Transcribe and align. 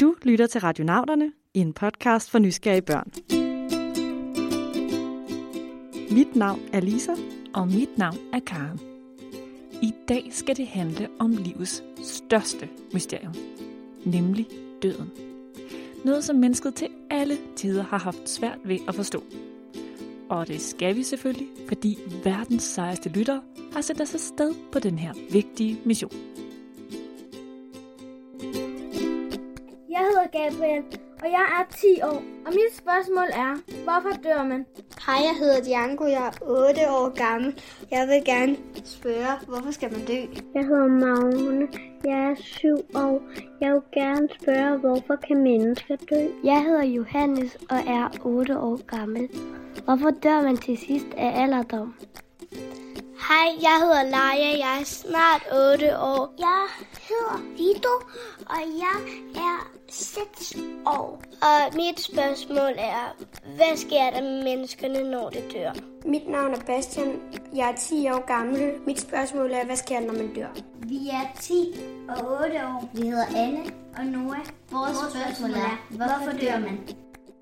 Du 0.00 0.14
lytter 0.22 0.46
til 0.46 0.60
Radionauterne, 0.60 1.32
en 1.54 1.72
podcast 1.72 2.30
for 2.30 2.38
nysgerrige 2.38 2.82
børn. 2.82 3.12
Mit 6.10 6.36
navn 6.36 6.60
er 6.72 6.80
Lisa. 6.80 7.12
Og 7.54 7.68
mit 7.68 7.98
navn 7.98 8.16
er 8.32 8.40
Karen. 8.46 8.80
I 9.82 9.92
dag 10.08 10.28
skal 10.30 10.56
det 10.56 10.66
handle 10.66 11.08
om 11.18 11.30
livets 11.30 11.82
største 12.02 12.68
mysterium, 12.92 13.34
nemlig 14.04 14.46
døden. 14.82 15.10
Noget, 16.04 16.24
som 16.24 16.36
mennesket 16.36 16.74
til 16.74 16.88
alle 17.10 17.38
tider 17.56 17.82
har 17.82 17.98
haft 17.98 18.28
svært 18.28 18.58
ved 18.64 18.78
at 18.88 18.94
forstå. 18.94 19.22
Og 20.28 20.48
det 20.48 20.60
skal 20.60 20.96
vi 20.96 21.02
selvfølgelig, 21.02 21.48
fordi 21.68 21.98
verdens 22.24 22.62
sejeste 22.62 23.08
lyttere 23.08 23.42
har 23.72 23.80
sendt 23.80 24.00
os 24.00 24.14
afsted 24.14 24.54
på 24.72 24.78
den 24.78 24.98
her 24.98 25.12
vigtige 25.32 25.78
mission. 25.84 26.12
Gabriel, 30.50 30.84
og 31.22 31.28
jeg 31.36 31.46
er 31.58 31.74
10 31.76 31.86
år. 32.02 32.22
Og 32.46 32.52
mit 32.58 32.72
spørgsmål 32.78 33.28
er, 33.46 33.52
hvorfor 33.84 34.22
dør 34.22 34.42
man? 34.44 34.66
Hej, 35.06 35.18
jeg 35.28 35.34
hedder 35.38 35.60
Diango, 35.62 36.04
jeg 36.04 36.26
er 36.26 36.32
8 36.42 36.90
år 36.90 37.08
gammel. 37.24 37.62
Jeg 37.90 38.08
vil 38.08 38.22
gerne 38.24 38.56
spørge, 38.84 39.46
hvorfor 39.48 39.70
skal 39.70 39.92
man 39.92 40.04
dø? 40.04 40.20
Jeg 40.54 40.64
hedder 40.66 40.86
Magne, 40.86 41.68
jeg 42.04 42.18
er 42.30 42.34
7 42.34 42.68
år. 42.94 43.22
Jeg 43.60 43.72
vil 43.72 43.82
gerne 43.92 44.28
spørge, 44.40 44.78
hvorfor 44.78 45.16
kan 45.26 45.36
mennesker 45.42 45.96
dø? 46.10 46.20
Jeg 46.44 46.64
hedder 46.64 46.84
Johannes 46.84 47.54
og 47.70 47.78
er 47.86 48.08
8 48.24 48.58
år 48.58 48.76
gammel. 48.96 49.28
Hvorfor 49.84 50.10
dør 50.10 50.42
man 50.42 50.56
til 50.56 50.78
sidst 50.78 51.06
af 51.16 51.42
alderdom? 51.42 51.94
Hej, 53.18 53.48
jeg 53.62 53.76
hedder 53.80 54.02
Laja, 54.02 54.58
jeg 54.58 54.80
er 54.80 54.84
snart 54.84 55.42
8 55.74 55.98
år. 55.98 56.34
Jeg 56.38 56.66
hedder 57.08 57.56
Lido, 57.56 57.94
og 58.46 58.60
jeg 58.78 58.98
er 59.34 59.70
6 59.88 60.56
år. 60.86 61.22
Og 61.42 61.74
mit 61.74 62.00
spørgsmål 62.00 62.72
er, 62.78 63.16
hvad 63.56 63.76
sker 63.76 64.10
der 64.10 64.22
med 64.22 64.44
menneskerne, 64.44 65.10
når 65.10 65.30
de 65.30 65.42
dør? 65.52 65.72
Mit 66.04 66.28
navn 66.28 66.54
er 66.54 66.60
Bastian, 66.66 67.20
jeg 67.54 67.70
er 67.70 67.76
10 67.76 68.08
år 68.10 68.26
gammel. 68.26 68.72
Mit 68.86 69.00
spørgsmål 69.00 69.52
er, 69.52 69.64
hvad 69.64 69.76
sker 69.76 70.00
der, 70.00 70.06
når 70.06 70.14
man 70.14 70.34
dør? 70.34 70.48
Vi 70.82 71.08
er 71.08 71.40
10 71.40 71.54
og 72.08 72.30
8 72.42 72.56
år. 72.66 72.90
Vi 72.94 73.08
hedder 73.08 73.26
Anne 73.36 73.64
og 73.98 74.04
Noah. 74.04 74.26
Vores, 74.28 74.46
Vores 74.70 75.12
spørgsmål 75.12 75.50
er, 75.50 75.86
hvorfor 75.90 76.38
dør 76.40 76.58
man? 76.58 76.88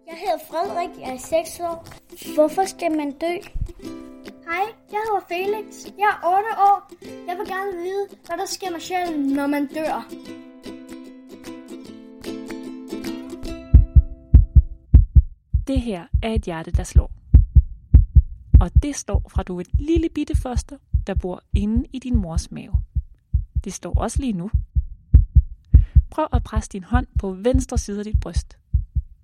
Jeg 0.07 0.17
hedder 0.17 0.45
Frederik, 0.51 0.91
jeg 1.01 1.15
er 1.15 1.19
6 1.19 1.61
år. 1.61 1.87
Hvorfor 2.35 2.65
skal 2.65 2.93
man 2.97 3.11
dø? 3.11 3.37
Hej, 4.49 4.67
jeg 4.93 5.01
hedder 5.07 5.25
Felix. 5.29 5.85
Jeg 5.99 6.11
er 6.15 6.27
8 6.27 6.49
år. 6.69 6.79
Jeg 7.29 7.39
vil 7.39 7.47
gerne 7.47 7.73
vide, 7.77 8.07
hvad 8.27 8.37
der 8.39 8.47
sker 8.47 8.71
med 8.71 8.81
sjælen, 8.81 9.27
når 9.27 9.47
man 9.47 9.67
dør. 9.67 10.09
Det 15.67 15.81
her 15.81 16.07
er 16.23 16.33
et 16.33 16.43
hjerte, 16.43 16.71
der 16.71 16.83
slår. 16.83 17.11
Og 18.61 18.71
det 18.83 18.97
står 18.97 19.23
fra 19.29 19.43
du 19.43 19.57
er 19.57 19.61
et 19.61 19.81
lille 19.81 20.09
bitte 20.15 20.37
foster, 20.37 20.77
der 21.07 21.15
bor 21.15 21.43
inde 21.53 21.89
i 21.93 21.99
din 21.99 22.17
mors 22.17 22.51
mave. 22.51 22.75
Det 23.65 23.73
står 23.73 23.99
også 23.99 24.21
lige 24.21 24.33
nu. 24.33 24.51
Prøv 26.11 26.27
at 26.33 26.43
presse 26.43 26.71
din 26.71 26.85
hånd 26.85 27.07
på 27.19 27.33
venstre 27.33 27.79
side 27.79 27.99
af 27.99 28.05
dit 28.05 28.21
bryst. 28.21 28.59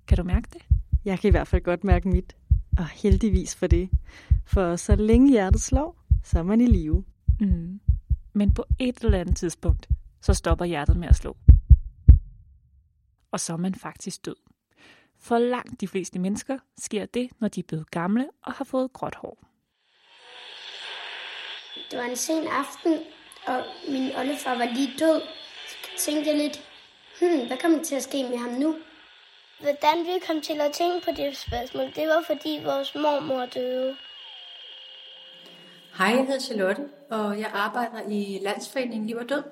Kan 0.07 0.17
du 0.17 0.23
mærke 0.23 0.47
det? 0.53 0.61
Jeg 1.05 1.19
kan 1.19 1.27
i 1.27 1.31
hvert 1.31 1.47
fald 1.47 1.61
godt 1.61 1.83
mærke 1.83 2.09
mit. 2.09 2.35
Og 2.77 2.87
heldigvis 2.87 3.55
for 3.55 3.67
det. 3.67 3.89
For 4.53 4.75
så 4.75 4.95
længe 4.95 5.29
hjertet 5.31 5.61
slår, 5.61 5.95
så 6.23 6.39
er 6.39 6.43
man 6.43 6.61
i 6.61 6.65
live. 6.65 7.05
Mm. 7.39 7.79
Men 8.33 8.53
på 8.53 8.65
et 8.79 8.97
eller 8.97 9.19
andet 9.19 9.37
tidspunkt, 9.37 9.87
så 10.21 10.33
stopper 10.33 10.65
hjertet 10.65 10.97
med 10.97 11.07
at 11.07 11.15
slå. 11.15 11.37
Og 13.31 13.39
så 13.39 13.53
er 13.53 13.57
man 13.57 13.75
faktisk 13.75 14.25
død. 14.25 14.35
For 15.19 15.37
langt 15.39 15.81
de 15.81 15.87
fleste 15.87 16.19
mennesker 16.19 16.57
sker 16.77 17.05
det, 17.05 17.29
når 17.39 17.47
de 17.47 17.59
er 17.59 17.63
blevet 17.67 17.91
gamle 17.91 18.29
og 18.43 18.53
har 18.53 18.65
fået 18.65 18.93
gråt 18.93 19.15
hår. 19.15 19.47
Det 21.91 21.99
var 21.99 22.05
en 22.05 22.15
sen 22.15 22.47
aften, 22.47 22.99
og 23.47 23.63
min 23.89 24.15
oldefar 24.15 24.57
var 24.57 24.65
lige 24.65 24.93
død. 24.99 25.21
Så 25.67 26.05
tænkte 26.05 26.29
jeg 26.29 26.37
lidt, 26.37 26.57
hmm, 27.19 27.47
hvad 27.47 27.57
kommer 27.57 27.83
til 27.83 27.95
at 27.95 28.03
ske 28.03 28.23
med 28.23 28.37
ham 28.37 28.49
nu? 28.49 28.75
Hvordan 29.59 29.97
vi 30.05 30.11
kom 30.27 30.41
til 30.41 30.61
at 30.61 30.71
tænke 30.73 31.05
på 31.05 31.11
det 31.11 31.37
spørgsmål, 31.37 31.85
det 31.85 32.07
var 32.07 32.23
fordi 32.27 32.59
vores 32.63 32.95
mormor 32.95 33.45
døde. 33.45 33.97
Hej, 35.97 36.07
jeg 36.07 36.25
hedder 36.25 36.39
Charlotte, 36.39 36.89
og 37.09 37.39
jeg 37.39 37.51
arbejder 37.53 38.01
i 38.09 38.39
Landsforeningen 38.41 39.07
Liv 39.07 39.17
og 39.17 39.29
Død, 39.29 39.43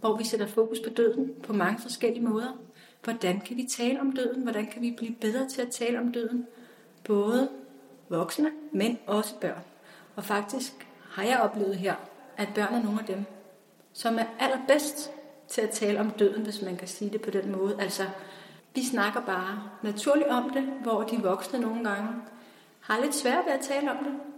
hvor 0.00 0.16
vi 0.16 0.24
sætter 0.24 0.46
fokus 0.46 0.80
på 0.80 0.90
døden 0.90 1.30
på 1.42 1.52
mange 1.52 1.82
forskellige 1.82 2.24
måder. 2.24 2.58
Hvordan 3.04 3.40
kan 3.40 3.56
vi 3.56 3.66
tale 3.70 4.00
om 4.00 4.12
døden? 4.12 4.42
Hvordan 4.42 4.66
kan 4.66 4.82
vi 4.82 4.94
blive 4.96 5.14
bedre 5.14 5.48
til 5.48 5.62
at 5.62 5.70
tale 5.70 5.98
om 5.98 6.12
døden? 6.12 6.46
Både 7.04 7.48
voksne, 8.08 8.50
men 8.72 8.98
også 9.06 9.34
børn. 9.40 9.62
Og 10.16 10.24
faktisk 10.24 10.88
har 11.10 11.22
jeg 11.22 11.40
oplevet 11.40 11.76
her, 11.76 11.94
at 12.36 12.48
børn 12.54 12.74
er 12.74 12.82
nogle 12.82 13.00
af 13.00 13.06
dem, 13.06 13.24
som 13.92 14.18
er 14.18 14.26
allerbedst 14.38 15.10
til 15.48 15.60
at 15.60 15.70
tale 15.70 16.00
om 16.00 16.10
døden, 16.10 16.42
hvis 16.42 16.62
man 16.62 16.76
kan 16.76 16.88
sige 16.88 17.10
det 17.10 17.22
på 17.22 17.30
den 17.30 17.52
måde. 17.52 17.76
Altså, 17.80 18.02
vi 18.74 18.84
snakker 18.84 19.20
bare 19.20 19.62
naturligt 19.82 20.28
om 20.28 20.50
det, 20.50 20.62
hvor 20.62 21.02
de 21.02 21.22
voksne 21.22 21.58
nogle 21.58 21.88
gange 21.90 22.08
har 22.80 23.00
lidt 23.00 23.14
svært 23.14 23.44
ved 23.46 23.52
at 23.52 23.60
tale 23.60 23.90
om 23.90 24.04
det. 24.04 24.31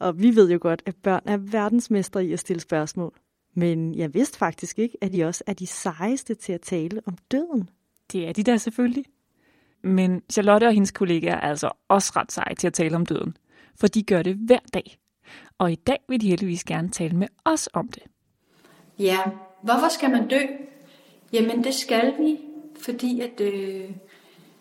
Og 0.00 0.22
vi 0.22 0.36
ved 0.36 0.50
jo 0.50 0.58
godt, 0.60 0.82
at 0.86 0.96
børn 0.96 1.22
er 1.26 1.36
verdensmestre 1.36 2.24
i 2.24 2.32
at 2.32 2.38
stille 2.38 2.60
spørgsmål. 2.60 3.14
Men 3.54 3.94
jeg 3.94 4.14
vidste 4.14 4.38
faktisk 4.38 4.78
ikke, 4.78 4.98
at 5.00 5.12
de 5.12 5.24
også 5.24 5.44
er 5.46 5.52
de 5.52 5.66
sejeste 5.66 6.34
til 6.34 6.52
at 6.52 6.60
tale 6.60 7.00
om 7.06 7.16
døden. 7.30 7.70
Det 8.12 8.28
er 8.28 8.32
de 8.32 8.42
der 8.42 8.56
selvfølgelig. 8.56 9.04
Men 9.82 10.22
Charlotte 10.32 10.64
og 10.64 10.72
hendes 10.72 10.90
kollegaer 10.90 11.34
er 11.34 11.40
altså 11.40 11.70
også 11.88 12.12
ret 12.16 12.32
seje 12.32 12.54
til 12.54 12.66
at 12.66 12.72
tale 12.72 12.96
om 12.96 13.06
døden, 13.06 13.36
for 13.76 13.86
de 13.86 14.02
gør 14.02 14.22
det 14.22 14.36
hver 14.36 14.58
dag. 14.74 14.98
Og 15.58 15.72
i 15.72 15.74
dag 15.74 15.98
vil 16.08 16.20
de 16.20 16.28
heldigvis 16.28 16.64
gerne 16.64 16.90
tale 16.90 17.16
med 17.16 17.28
os 17.44 17.68
om 17.72 17.88
det. 17.88 18.02
Ja, 18.98 19.18
hvorfor 19.62 19.88
skal 19.88 20.10
man 20.10 20.28
dø? 20.28 20.38
Jamen 21.32 21.64
det 21.64 21.74
skal 21.74 22.14
vi, 22.18 22.38
fordi 22.80 23.20
at 23.20 23.40
øh, 23.40 23.90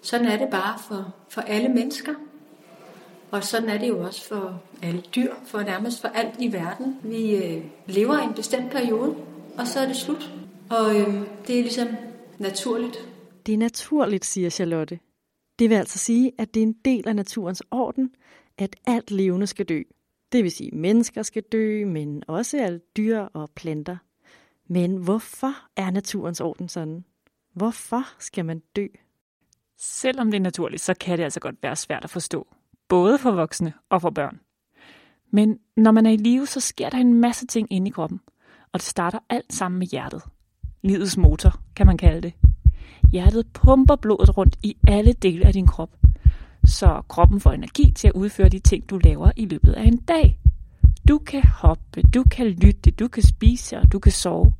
sådan 0.01 0.27
er 0.27 0.38
det 0.38 0.49
bare 0.49 0.79
for, 0.88 1.16
for 1.29 1.41
alle 1.41 1.69
mennesker. 1.69 2.13
Og 3.33 3.44
sådan 3.44 3.69
er 3.69 3.77
det 3.77 3.88
jo 3.88 4.05
også 4.05 4.27
for 4.27 4.61
alle 4.81 5.03
dyr, 5.16 5.33
for 5.45 5.61
nærmest 5.61 6.01
for 6.01 6.07
alt 6.07 6.35
i 6.39 6.53
verden. 6.53 6.97
Vi 7.03 7.35
øh, 7.35 7.66
lever 7.88 8.19
i 8.19 8.23
en 8.23 8.33
bestemt 8.33 8.71
periode, 8.71 9.16
og 9.57 9.67
så 9.67 9.79
er 9.79 9.85
det 9.85 9.95
slut. 9.95 10.33
Og 10.69 10.99
øh, 10.99 11.27
det 11.47 11.59
er 11.59 11.63
ligesom 11.63 11.88
naturligt. 12.39 13.09
Det 13.45 13.53
er 13.53 13.57
naturligt, 13.57 14.25
siger 14.25 14.49
Charlotte. 14.49 14.99
Det 15.59 15.69
vil 15.69 15.75
altså 15.75 15.99
sige, 15.99 16.31
at 16.38 16.53
det 16.53 16.59
er 16.59 16.67
en 16.67 16.75
del 16.85 17.07
af 17.07 17.16
naturens 17.16 17.63
orden, 17.72 18.11
at 18.57 18.75
alt 18.85 19.11
levende 19.11 19.47
skal 19.47 19.66
dø. 19.66 19.81
Det 20.31 20.43
vil 20.43 20.51
sige, 20.51 20.67
at 20.67 20.77
mennesker 20.77 21.23
skal 21.23 21.43
dø, 21.43 21.85
men 21.85 22.23
også 22.27 22.57
alle 22.57 22.79
dyr 22.97 23.19
og 23.19 23.49
planter. 23.55 23.97
Men 24.67 24.97
hvorfor 24.97 25.53
er 25.75 25.91
naturens 25.91 26.41
orden 26.41 26.69
sådan? 26.69 27.05
Hvorfor 27.53 28.03
skal 28.19 28.45
man 28.45 28.61
dø? 28.75 28.88
Selvom 29.77 30.31
det 30.31 30.38
er 30.38 30.41
naturligt, 30.41 30.81
så 30.81 30.93
kan 30.93 31.17
det 31.17 31.23
altså 31.23 31.39
godt 31.39 31.55
være 31.63 31.75
svært 31.75 32.03
at 32.03 32.09
forstå. 32.09 32.47
Både 32.93 33.17
for 33.17 33.31
voksne 33.31 33.73
og 33.89 34.01
for 34.01 34.09
børn. 34.09 34.39
Men 35.31 35.57
når 35.77 35.91
man 35.91 36.05
er 36.05 36.09
i 36.09 36.15
live, 36.15 36.47
så 36.47 36.59
sker 36.59 36.89
der 36.89 36.97
en 36.97 37.13
masse 37.13 37.47
ting 37.47 37.67
inde 37.71 37.87
i 37.87 37.91
kroppen. 37.91 38.19
Og 38.73 38.79
det 38.79 38.81
starter 38.81 39.19
alt 39.29 39.53
sammen 39.53 39.79
med 39.79 39.87
hjertet. 39.87 40.21
Livets 40.83 41.17
motor, 41.17 41.59
kan 41.75 41.85
man 41.85 41.97
kalde 41.97 42.21
det. 42.21 42.33
Hjertet 43.11 43.47
pumper 43.53 43.95
blodet 43.95 44.37
rundt 44.37 44.55
i 44.63 44.77
alle 44.87 45.13
dele 45.13 45.45
af 45.45 45.53
din 45.53 45.67
krop, 45.67 45.89
så 46.65 47.01
kroppen 47.07 47.39
får 47.39 47.51
energi 47.51 47.91
til 47.91 48.07
at 48.07 48.13
udføre 48.13 48.49
de 48.49 48.59
ting, 48.59 48.89
du 48.89 48.97
laver 48.97 49.31
i 49.35 49.45
løbet 49.45 49.73
af 49.73 49.83
en 49.83 49.97
dag. 49.97 50.39
Du 51.07 51.17
kan 51.17 51.43
hoppe, 51.43 52.01
du 52.01 52.23
kan 52.31 52.47
lytte, 52.47 52.91
du 52.91 53.07
kan 53.07 53.23
spise 53.23 53.77
og 53.77 53.91
du 53.91 53.99
kan 53.99 54.11
sove. 54.11 54.53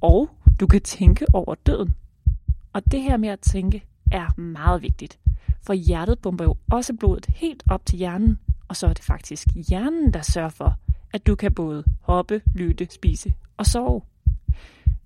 Og 0.00 0.30
du 0.60 0.66
kan 0.66 0.80
tænke 0.80 1.26
over 1.32 1.54
døden. 1.54 1.94
Og 2.72 2.92
det 2.92 3.02
her 3.02 3.16
med 3.16 3.28
at 3.28 3.40
tænke 3.40 3.84
er 4.12 4.40
meget 4.40 4.82
vigtigt, 4.82 5.18
for 5.62 5.74
hjertet 5.74 6.18
pumper 6.18 6.44
jo 6.44 6.56
også 6.70 6.94
blodet 6.94 7.26
helt 7.26 7.62
op 7.70 7.86
til 7.86 7.98
hjernen, 7.98 8.38
og 8.68 8.76
så 8.76 8.86
er 8.86 8.92
det 8.92 9.04
faktisk 9.04 9.48
hjernen, 9.68 10.14
der 10.14 10.22
sørger 10.22 10.48
for, 10.48 10.76
at 11.12 11.26
du 11.26 11.34
kan 11.34 11.54
både 11.54 11.84
hoppe, 12.00 12.42
lytte, 12.54 12.88
spise 12.90 13.34
og 13.56 13.66
sove. 13.66 14.02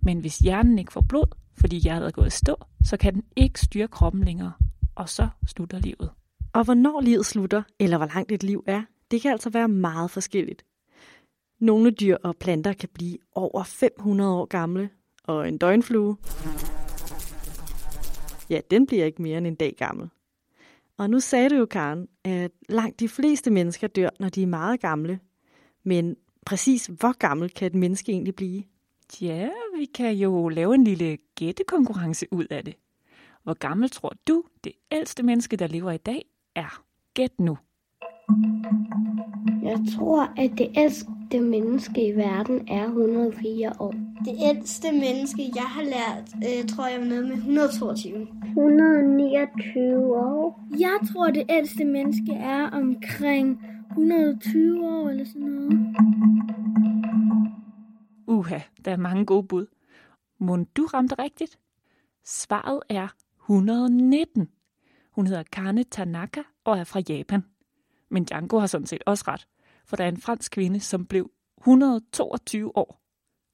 Men 0.01 0.21
hvis 0.21 0.39
hjernen 0.39 0.79
ikke 0.79 0.93
får 0.93 1.01
blod, 1.01 1.35
fordi 1.61 1.79
hjertet 1.79 2.07
er 2.07 2.11
gået 2.11 2.27
i 2.27 2.31
stå, 2.31 2.57
så 2.85 2.97
kan 2.97 3.15
den 3.15 3.23
ikke 3.37 3.61
styre 3.61 3.89
kroppen 3.89 4.25
længere, 4.25 4.53
og 4.95 5.09
så 5.09 5.29
slutter 5.47 5.79
livet. 5.79 6.11
Og 6.53 6.65
hvornår 6.65 7.01
livet 7.01 7.27
slutter, 7.27 7.63
eller 7.79 7.97
hvor 7.97 8.07
langt 8.15 8.33
et 8.33 8.43
liv 8.43 8.65
er, 8.67 8.83
det 9.11 9.23
kan 9.23 9.33
altså 9.33 9.51
være 9.51 9.69
meget 9.69 10.11
forskelligt. 10.11 10.65
Nogle 11.61 11.91
dyr 11.91 12.17
og 12.25 12.37
planter 12.37 12.73
kan 12.73 12.89
blive 12.95 13.19
over 13.35 13.63
500 13.63 14.31
år 14.31 14.45
gamle, 14.47 14.91
og 15.25 15.49
en 15.49 15.59
døgnflue, 15.59 16.17
ja, 18.51 18.61
den 18.71 18.87
bliver 18.87 19.05
ikke 19.05 19.23
mere 19.23 19.39
end 19.39 19.47
en 19.47 19.55
dag 19.55 19.75
gammel. 19.79 20.09
Og 21.01 21.11
nu 21.11 21.21
sagde 21.21 21.51
du 21.51 21.55
jo, 21.55 21.67
Karen, 21.67 22.09
at 22.25 22.51
langt 22.69 23.01
de 23.01 23.09
fleste 23.09 23.51
mennesker 23.51 23.89
dør, 23.89 24.09
når 24.21 24.29
de 24.29 24.43
er 24.43 24.47
meget 24.47 24.81
gamle. 24.81 25.21
Men 25.85 26.17
præcis 26.47 26.87
hvor 26.87 27.19
gammel 27.19 27.51
kan 27.51 27.67
et 27.67 27.75
menneske 27.75 28.13
egentlig 28.13 28.35
blive? 28.35 28.63
Ja, 29.21 29.49
vi 29.79 29.85
kan 29.85 30.15
jo 30.15 30.49
lave 30.49 30.75
en 30.75 30.85
lille 30.85 31.19
gættekonkurrence 31.35 32.27
ud 32.31 32.45
af 32.51 32.65
det. 32.65 32.75
Hvor 33.43 33.55
gammel 33.55 33.91
tror 33.91 34.13
du, 34.29 34.45
det 34.65 34.73
ældste 34.91 35.23
menneske, 35.23 35.57
der 35.57 35.67
lever 35.67 35.91
i 35.91 35.97
dag, 35.97 36.25
er? 36.55 36.83
Gæt 37.15 37.41
nu. 37.41 37.59
Jeg 39.63 39.79
tror, 39.97 40.23
at 40.37 40.51
det 40.59 40.69
ældste 40.77 41.11
menneske 41.39 42.09
i 42.09 42.17
verden 42.17 42.69
er 42.69 42.85
104 42.85 43.73
år. 43.79 43.95
Det 44.25 44.37
ældste 44.43 44.93
menneske, 44.93 45.43
jeg 45.55 45.63
har 45.63 45.83
lært, 45.83 46.29
øh, 46.35 46.69
tror 46.69 46.87
jeg 46.87 47.01
var 47.01 47.07
noget 47.07 47.29
med 47.29 47.37
122. 47.37 48.29
129 48.47 50.17
år. 50.17 50.61
Jeg 50.79 50.99
tror, 51.13 51.27
det 51.31 51.45
ældste 51.51 51.85
menneske 51.85 52.33
er 52.33 52.71
omkring 52.71 53.63
120 53.91 54.89
år 54.89 55.09
eller 55.09 55.25
sådan 55.25 55.43
noget. 55.43 55.97
Uha, 58.27 58.59
der 58.85 58.93
er 58.93 58.97
mange 58.97 59.25
gode 59.25 59.47
bud. 59.47 59.67
Må 60.39 60.57
du 60.77 60.87
ramte 60.87 61.15
rigtigt? 61.15 61.59
Svaret 62.25 62.81
er 62.89 63.09
119. 63.43 64.49
Hun 65.13 65.27
hedder 65.27 65.43
Kane 65.53 65.85
Tanaka 65.85 66.43
og 66.65 66.79
er 66.79 66.85
fra 66.85 67.01
Japan. 67.09 67.45
Men 68.09 68.25
Django 68.25 68.59
har 68.59 68.67
sådan 68.67 68.87
set 68.87 69.03
også 69.07 69.25
ret, 69.29 69.47
for 69.91 69.97
der 69.97 70.05
er 70.05 70.09
en 70.09 70.21
fransk 70.21 70.53
kvinde, 70.53 70.81
som 70.81 71.07
blev 71.07 71.31
122 71.59 72.77
år. 72.77 73.01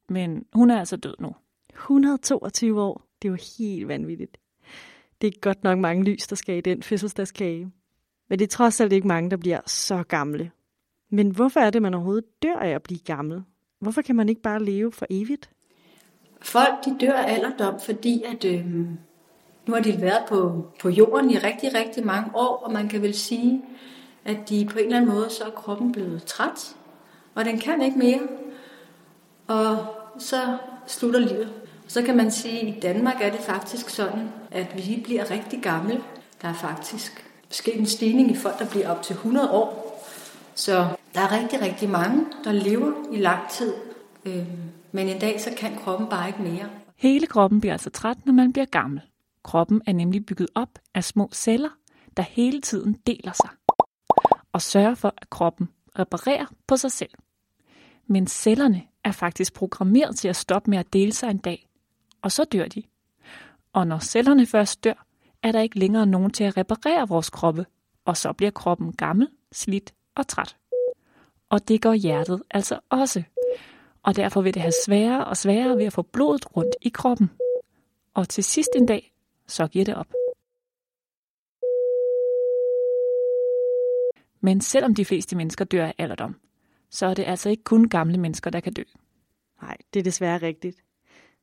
Men 0.08 0.44
hun 0.52 0.70
er 0.70 0.78
altså 0.78 0.96
død 0.96 1.14
nu. 1.18 1.34
122 1.74 2.82
år. 2.82 3.06
Det 3.22 3.28
er 3.28 3.32
jo 3.32 3.38
helt 3.58 3.88
vanvittigt. 3.88 4.36
Det 5.20 5.26
er 5.26 5.40
godt 5.40 5.64
nok 5.64 5.78
mange 5.78 6.04
lys, 6.04 6.26
der 6.26 6.36
skal 6.36 6.56
i 6.56 6.60
den 6.60 6.82
fødselsdagskage. 6.82 7.72
Men 8.28 8.38
det 8.38 8.44
er 8.44 8.48
trods 8.48 8.80
alt 8.80 8.92
ikke 8.92 9.08
mange, 9.08 9.30
der 9.30 9.36
bliver 9.36 9.60
så 9.66 10.02
gamle. 10.02 10.50
Men 11.10 11.30
hvorfor 11.30 11.60
er 11.60 11.70
det, 11.70 11.82
man 11.82 11.94
overhovedet 11.94 12.42
dør 12.42 12.56
af 12.56 12.70
at 12.70 12.82
blive 12.82 13.00
gammel? 13.00 13.42
Hvorfor 13.80 14.02
kan 14.02 14.16
man 14.16 14.28
ikke 14.28 14.42
bare 14.42 14.64
leve 14.64 14.92
for 14.92 15.06
evigt? 15.10 15.50
Folk 16.42 16.84
de 16.84 16.96
dør 17.00 17.12
af 17.12 17.34
alderdom, 17.34 17.80
fordi 17.80 18.22
at, 18.22 18.44
øh, 18.44 18.66
nu 19.66 19.74
har 19.74 19.80
de 19.80 20.00
været 20.00 20.24
på, 20.28 20.66
på 20.80 20.88
jorden 20.88 21.30
i 21.30 21.38
rigtig, 21.38 21.74
rigtig 21.74 22.06
mange 22.06 22.30
år, 22.34 22.56
og 22.56 22.72
man 22.72 22.88
kan 22.88 23.02
vel 23.02 23.14
sige, 23.14 23.62
at 24.26 24.49
de 24.49 24.69
på 24.73 24.78
en 24.78 24.84
eller 24.84 24.96
anden 24.96 25.14
måde, 25.14 25.31
så 25.31 25.44
er 25.44 25.50
kroppen 25.50 25.93
blevet 25.93 26.25
træt, 26.25 26.76
og 27.34 27.44
den 27.44 27.58
kan 27.58 27.82
ikke 27.82 27.99
mere. 27.99 28.20
Og 29.46 29.87
så 30.19 30.58
slutter 30.87 31.20
livet. 31.20 31.52
Så 31.87 32.02
kan 32.02 32.17
man 32.17 32.31
sige, 32.31 32.61
at 32.61 32.76
i 32.76 32.81
Danmark 32.81 33.17
er 33.20 33.31
det 33.31 33.40
faktisk 33.40 33.88
sådan, 33.88 34.28
at 34.50 34.76
vi 34.76 35.00
bliver 35.05 35.31
rigtig 35.31 35.62
gamle. 35.62 36.02
Der 36.43 36.49
er 36.49 36.55
faktisk 36.55 37.26
sket 37.50 37.81
en 37.81 37.87
stigning 37.87 38.31
i 38.31 38.37
folk, 38.37 38.58
der 38.58 38.67
bliver 38.70 38.90
op 38.90 39.02
til 39.02 39.14
100 39.14 39.50
år. 39.50 40.02
Så 40.55 40.87
der 41.14 41.20
er 41.20 41.43
rigtig, 41.43 41.61
rigtig 41.61 41.88
mange, 41.88 42.25
der 42.44 42.52
lever 42.52 42.93
i 43.12 43.17
lang 43.17 43.49
tid. 43.50 43.75
Øhm, 44.25 44.46
men 44.93 45.08
en 45.08 45.19
dag, 45.19 45.40
så 45.40 45.50
kan 45.56 45.76
kroppen 45.84 46.08
bare 46.08 46.29
ikke 46.29 46.43
mere. 46.43 46.69
Hele 46.96 47.26
kroppen 47.26 47.61
bliver 47.61 47.72
altså 47.72 47.90
træt, 47.90 48.26
når 48.26 48.32
man 48.32 48.52
bliver 48.52 48.67
gammel. 48.67 49.00
Kroppen 49.44 49.82
er 49.87 49.93
nemlig 49.93 50.26
bygget 50.26 50.49
op 50.55 50.79
af 50.94 51.05
små 51.05 51.29
celler, 51.32 51.70
der 52.17 52.22
hele 52.22 52.61
tiden 52.61 52.96
deler 53.06 53.32
sig 53.32 53.50
og 54.56 54.62
sørger 54.62 54.94
for, 54.94 55.14
at 55.17 55.31
kroppen 55.31 55.69
reparerer 55.99 56.47
på 56.67 56.76
sig 56.76 56.93
selv. 56.93 57.11
Men 58.06 58.26
cellerne 58.26 58.82
er 59.05 59.12
faktisk 59.12 59.55
programmeret 59.55 60.17
til 60.17 60.29
at 60.29 60.37
stoppe 60.37 60.70
med 60.70 60.79
at 60.79 60.93
dele 60.93 61.12
sig 61.12 61.31
en 61.31 61.38
dag, 61.38 61.69
og 62.23 62.32
så 62.32 62.44
dør 62.44 62.69
de. 62.69 62.82
Og 63.73 63.87
når 63.87 63.99
cellerne 63.99 64.47
først 64.47 64.85
dør, 64.85 65.06
er 65.43 65.53
der 65.53 65.61
ikke 65.61 65.79
længere 65.79 66.06
nogen 66.06 66.31
til 66.31 66.44
at 66.44 66.56
reparere 66.56 67.08
vores 67.08 67.31
kroppe, 67.31 67.67
og 68.05 68.17
så 68.17 68.32
bliver 68.32 68.50
kroppen 68.50 68.93
gammel, 68.93 69.29
slidt 69.53 69.94
og 70.14 70.29
træt. 70.29 70.56
Og 71.50 71.69
det 71.69 71.82
går 71.82 71.93
hjertet 71.93 72.43
altså 72.50 72.79
også. 72.91 73.23
Og 74.03 74.17
derfor 74.17 74.41
vil 74.41 74.55
det 74.55 74.62
have 74.62 74.73
sværere 74.87 75.25
og 75.25 75.37
sværere 75.37 75.76
ved 75.76 75.85
at 75.85 75.93
få 75.93 76.03
blodet 76.03 76.56
rundt 76.56 76.76
i 76.82 76.88
kroppen. 76.88 77.31
Og 78.14 78.29
til 78.29 78.44
sidst 78.44 78.70
en 78.76 78.87
dag, 78.87 79.12
så 79.47 79.67
giver 79.67 79.85
det 79.85 79.94
op. 79.94 80.25
Men 84.40 84.60
selvom 84.60 84.94
de 84.94 85.04
fleste 85.04 85.36
mennesker 85.36 85.64
dør 85.64 85.86
af 85.86 85.94
alderdom, 85.98 86.36
så 86.90 87.06
er 87.06 87.14
det 87.14 87.24
altså 87.24 87.48
ikke 87.48 87.64
kun 87.64 87.88
gamle 87.88 88.18
mennesker, 88.18 88.50
der 88.50 88.60
kan 88.60 88.72
dø. 88.72 88.82
Nej, 89.62 89.76
det 89.94 90.00
er 90.00 90.04
desværre 90.04 90.42
rigtigt. 90.42 90.76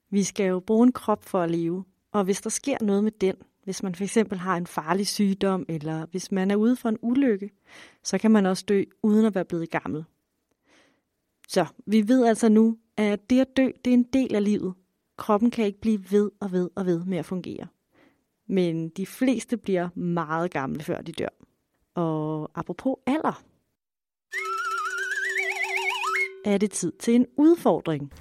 Vi 0.10 0.24
skal 0.24 0.48
jo 0.48 0.60
bruge 0.60 0.88
en 0.88 0.92
krop 0.92 1.26
for 1.26 1.42
at 1.42 1.52
leve, 1.52 1.84
og 2.12 2.24
hvis 2.24 2.42
der 2.42 2.50
sker 2.50 2.78
noget 2.82 3.04
med 3.04 3.12
den, 3.12 3.36
hvis 3.64 3.84
man 3.84 3.96
fx 3.96 4.18
har 4.32 4.58
en 4.58 4.68
farlig 4.68 5.08
sygdom, 5.08 5.66
eller 5.70 6.06
hvis 6.06 6.32
man 6.32 6.52
er 6.52 6.56
ude 6.56 6.76
for 6.76 6.90
en 6.90 6.98
ulykke, 7.02 7.50
så 8.04 8.18
kan 8.18 8.32
man 8.32 8.46
også 8.46 8.66
dø 8.68 8.84
uden 9.04 9.26
at 9.26 9.36
være 9.36 9.46
blevet 9.46 9.70
gammel. 9.70 10.04
Så 11.48 11.66
vi 11.86 12.08
ved 12.08 12.26
altså 12.26 12.50
nu, 12.50 12.78
at 12.98 13.30
det 13.30 13.42
at 13.42 13.58
dø, 13.58 13.70
det 13.86 13.92
er 13.92 13.98
en 13.98 14.04
del 14.04 14.36
af 14.36 14.44
livet. 14.44 14.74
Kroppen 15.18 15.52
kan 15.52 15.66
ikke 15.66 15.82
blive 15.82 16.12
ved 16.12 16.32
og 16.40 16.52
ved 16.52 16.70
og 16.76 16.86
ved 16.86 17.06
med 17.06 17.18
at 17.18 17.26
fungere. 17.26 17.68
Men 18.48 18.90
de 18.90 19.06
fleste 19.06 19.58
bliver 19.58 19.90
meget 20.00 20.52
gamle, 20.52 20.84
før 20.84 21.02
de 21.02 21.12
dør. 21.12 21.43
Og 21.96 22.52
apropos 22.56 22.96
alder, 23.08 23.44
er 26.46 26.58
det 26.58 26.72
tid 26.72 26.92
til 27.00 27.16
en 27.16 27.26
udfordring. 27.38 28.12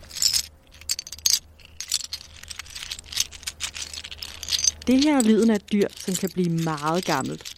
Det 4.86 5.04
her 5.04 5.16
er 5.16 5.22
lyden 5.22 5.50
af 5.50 5.54
et 5.54 5.72
dyr, 5.72 5.88
som 5.90 6.14
kan 6.14 6.30
blive 6.34 6.64
meget 6.64 7.04
gammelt. 7.04 7.54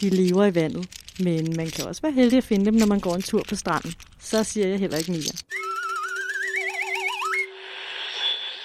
De 0.00 0.08
lever 0.10 0.44
i 0.44 0.54
vandet, 0.54 0.88
men 1.20 1.56
man 1.56 1.70
kan 1.70 1.86
også 1.86 2.02
være 2.02 2.12
heldig 2.12 2.36
at 2.36 2.44
finde 2.44 2.64
dem, 2.64 2.74
når 2.74 2.86
man 2.86 3.00
går 3.00 3.14
en 3.14 3.22
tur 3.22 3.42
på 3.48 3.56
stranden. 3.56 3.94
Så 4.20 4.44
siger 4.44 4.66
jeg 4.66 4.78
heller 4.78 4.98
ikke 4.98 5.12
mere. 5.12 5.36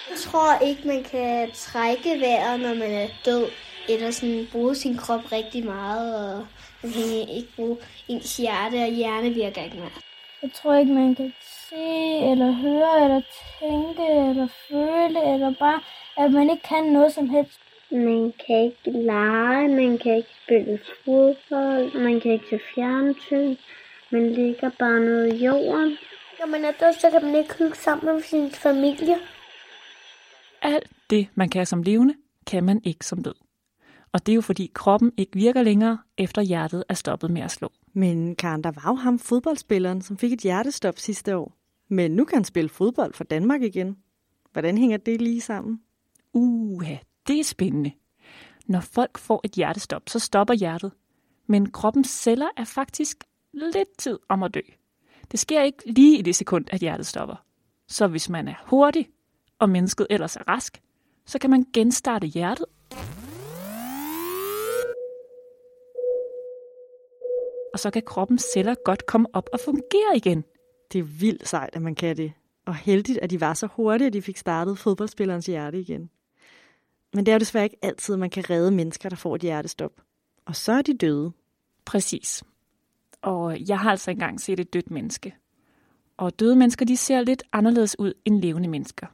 Jeg 0.09 0.17
tror 0.19 0.59
ikke, 0.59 0.87
man 0.87 1.03
kan 1.03 1.51
trække 1.53 2.19
vejret, 2.19 2.59
når 2.59 2.73
man 2.73 2.91
er 2.91 3.07
død, 3.25 3.45
eller 3.89 4.11
sådan 4.11 4.47
bruge 4.51 4.75
sin 4.75 4.97
krop 4.97 5.31
rigtig 5.31 5.65
meget, 5.65 6.35
og 6.35 6.47
man 6.85 6.93
kan 6.93 7.35
ikke 7.37 7.55
bruge 7.55 7.77
ens 8.07 8.37
hjerte, 8.37 8.75
og 8.75 8.91
hjerne 8.91 9.29
virker 9.29 9.63
ikke 9.63 9.77
mere. 9.77 9.89
Jeg 10.41 10.51
tror 10.53 10.75
ikke, 10.75 10.93
man 10.93 11.15
kan 11.15 11.33
se, 11.69 11.85
eller 12.31 12.51
høre, 12.51 13.03
eller 13.03 13.21
tænke, 13.59 14.29
eller 14.29 14.47
føle, 14.69 15.33
eller 15.33 15.53
bare, 15.59 15.81
at 16.17 16.31
man 16.31 16.49
ikke 16.49 16.63
kan 16.63 16.83
noget 16.83 17.13
som 17.13 17.29
helst. 17.29 17.59
Man 17.91 18.33
kan 18.45 18.63
ikke 18.63 19.05
lege, 19.05 19.67
man 19.67 19.97
kan 19.97 20.15
ikke 20.15 20.29
spille 20.43 20.79
fodbold, 21.05 22.01
man 22.01 22.21
kan 22.21 22.31
ikke 22.31 22.45
se 22.49 22.59
fjernsyn. 22.75 23.55
Man 24.09 24.33
ligger 24.33 24.69
bare 24.79 24.99
nede 24.99 25.35
i 25.35 25.45
jorden. 25.45 25.97
Når 26.39 26.47
man 26.47 26.65
er 26.65 26.71
død, 26.71 26.93
så 26.99 27.09
kan 27.09 27.25
man 27.25 27.35
ikke 27.35 27.53
hygge 27.57 27.75
sammen 27.75 28.15
med 28.15 28.21
sin 28.23 28.51
familie. 28.51 29.17
Alt 30.61 30.91
det, 31.09 31.27
man 31.35 31.49
kan 31.49 31.65
som 31.65 31.83
levende, 31.83 32.13
kan 32.47 32.63
man 32.63 32.81
ikke 32.83 33.05
som 33.05 33.23
død. 33.23 33.44
Og 34.15 34.25
det 34.25 34.31
er 34.31 34.35
jo 34.35 34.41
fordi 34.41 34.71
kroppen 34.73 35.11
ikke 35.17 35.33
virker 35.33 35.63
længere, 35.63 35.97
efter 36.17 36.41
hjertet 36.41 36.83
er 36.89 36.93
stoppet 36.93 37.31
med 37.31 37.41
at 37.41 37.51
slå. 37.51 37.71
Men 37.93 38.35
Karen, 38.35 38.63
der 38.63 38.71
var 38.71 38.91
jo 38.91 38.95
ham 38.95 39.19
fodboldspilleren, 39.19 40.01
som 40.01 40.17
fik 40.17 40.33
et 40.33 40.39
hjertestop 40.39 40.99
sidste 40.99 41.37
år. 41.37 41.57
Men 41.87 42.11
nu 42.11 42.25
kan 42.25 42.35
han 42.35 42.43
spille 42.43 42.69
fodbold 42.69 43.13
for 43.13 43.23
Danmark 43.23 43.61
igen. 43.61 43.97
Hvordan 44.51 44.77
hænger 44.77 44.97
det 44.97 45.21
lige 45.21 45.41
sammen? 45.41 45.81
Uha, 46.33 46.95
det 47.27 47.39
er 47.39 47.43
spændende. 47.43 47.91
Når 48.65 48.79
folk 48.79 49.17
får 49.17 49.41
et 49.43 49.51
hjertestop, 49.51 50.09
så 50.09 50.19
stopper 50.19 50.53
hjertet. 50.53 50.91
Men 51.47 51.71
kroppens 51.71 52.09
celler 52.09 52.47
er 52.57 52.65
faktisk 52.65 53.23
lidt 53.53 53.97
tid 53.97 54.19
om 54.29 54.43
at 54.43 54.53
dø. 54.53 54.61
Det 55.31 55.39
sker 55.39 55.61
ikke 55.61 55.91
lige 55.91 56.19
i 56.19 56.21
det 56.21 56.35
sekund, 56.35 56.65
at 56.71 56.79
hjertet 56.79 57.05
stopper. 57.05 57.45
Så 57.87 58.07
hvis 58.07 58.29
man 58.29 58.47
er 58.47 58.55
hurtig, 58.65 59.09
og 59.59 59.69
mennesket 59.69 60.07
ellers 60.09 60.35
er 60.35 60.47
rask, 60.47 60.81
så 61.25 61.39
kan 61.39 61.49
man 61.49 61.65
genstarte 61.73 62.27
hjertet. 62.27 62.65
Og 67.75 67.79
så 67.79 67.91
kan 67.91 68.03
kroppens 68.05 68.45
celler 68.53 68.75
godt 68.85 69.05
komme 69.05 69.27
op 69.33 69.49
og 69.53 69.59
fungere 69.59 70.15
igen. 70.15 70.43
Det 70.91 70.99
er 70.99 71.03
vildt 71.03 71.47
sejt, 71.47 71.69
at 71.75 71.81
man 71.81 71.95
kan 71.95 72.17
det. 72.17 72.33
Og 72.65 72.75
heldigt, 72.75 73.19
at 73.21 73.29
de 73.29 73.41
var 73.41 73.53
så 73.53 73.67
hurtige, 73.67 74.07
at 74.07 74.13
de 74.13 74.21
fik 74.21 74.37
startet 74.37 74.77
fodboldspillerens 74.77 75.45
hjerte 75.45 75.79
igen. 75.79 76.09
Men 77.13 77.25
det 77.25 77.31
er 77.31 77.35
jo 77.35 77.39
desværre 77.39 77.63
ikke 77.63 77.77
altid, 77.81 78.13
at 78.13 78.19
man 78.19 78.29
kan 78.29 78.49
redde 78.49 78.71
mennesker, 78.71 79.09
der 79.09 79.15
får 79.15 79.35
et 79.35 79.41
hjertestop. 79.41 79.91
Og 80.45 80.55
så 80.55 80.71
er 80.71 80.81
de 80.81 80.97
døde. 80.97 81.31
Præcis. 81.85 82.43
Og 83.21 83.67
jeg 83.67 83.79
har 83.79 83.91
altså 83.91 84.11
engang 84.11 84.41
set 84.41 84.59
et 84.59 84.73
dødt 84.73 84.91
menneske. 84.91 85.35
Og 86.17 86.39
døde 86.39 86.55
mennesker, 86.55 86.85
de 86.85 86.97
ser 86.97 87.21
lidt 87.21 87.43
anderledes 87.53 87.99
ud 87.99 88.13
end 88.25 88.41
levende 88.41 88.69
mennesker. 88.69 89.07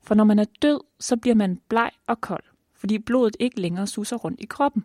For 0.00 0.14
når 0.14 0.24
man 0.24 0.38
er 0.38 0.46
død, 0.62 0.80
så 1.00 1.16
bliver 1.16 1.34
man 1.34 1.60
bleg 1.68 1.90
og 2.06 2.20
kold, 2.20 2.44
fordi 2.74 2.98
blodet 2.98 3.36
ikke 3.40 3.60
længere 3.60 3.86
suser 3.86 4.16
rundt 4.16 4.40
i 4.40 4.46
kroppen. 4.46 4.84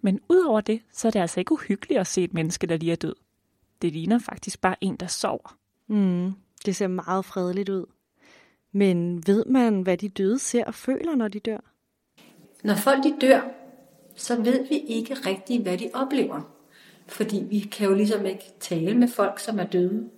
Men 0.00 0.20
udover 0.28 0.60
det, 0.60 0.80
så 0.92 1.08
er 1.08 1.12
det 1.12 1.20
altså 1.20 1.40
ikke 1.40 1.52
uhyggeligt 1.52 2.00
at 2.00 2.06
se 2.06 2.24
et 2.24 2.34
menneske, 2.34 2.66
der 2.66 2.76
lige 2.76 2.92
er 2.92 2.96
død. 2.96 3.14
Det 3.82 3.92
ligner 3.92 4.18
faktisk 4.18 4.60
bare 4.60 4.76
en, 4.80 4.96
der 4.96 5.06
sover. 5.06 5.56
Mm, 5.86 6.32
det 6.66 6.76
ser 6.76 6.86
meget 6.86 7.24
fredeligt 7.24 7.68
ud. 7.68 7.86
Men 8.72 9.26
ved 9.26 9.44
man, 9.44 9.82
hvad 9.82 9.96
de 9.96 10.08
døde 10.08 10.38
ser 10.38 10.64
og 10.64 10.74
føler, 10.74 11.14
når 11.14 11.28
de 11.28 11.40
dør? 11.40 11.58
Når 12.64 12.74
folk 12.74 13.04
de 13.04 13.14
dør, 13.20 13.40
så 14.16 14.42
ved 14.42 14.68
vi 14.68 14.78
ikke 14.78 15.14
rigtigt, 15.14 15.62
hvad 15.62 15.78
de 15.78 15.90
oplever. 15.94 16.40
Fordi 17.06 17.46
vi 17.50 17.58
kan 17.58 17.88
jo 17.88 17.94
ligesom 17.94 18.26
ikke 18.26 18.44
tale 18.60 18.94
med 18.94 19.08
folk, 19.08 19.38
som 19.38 19.58
er 19.58 19.64
døde. 19.64 20.08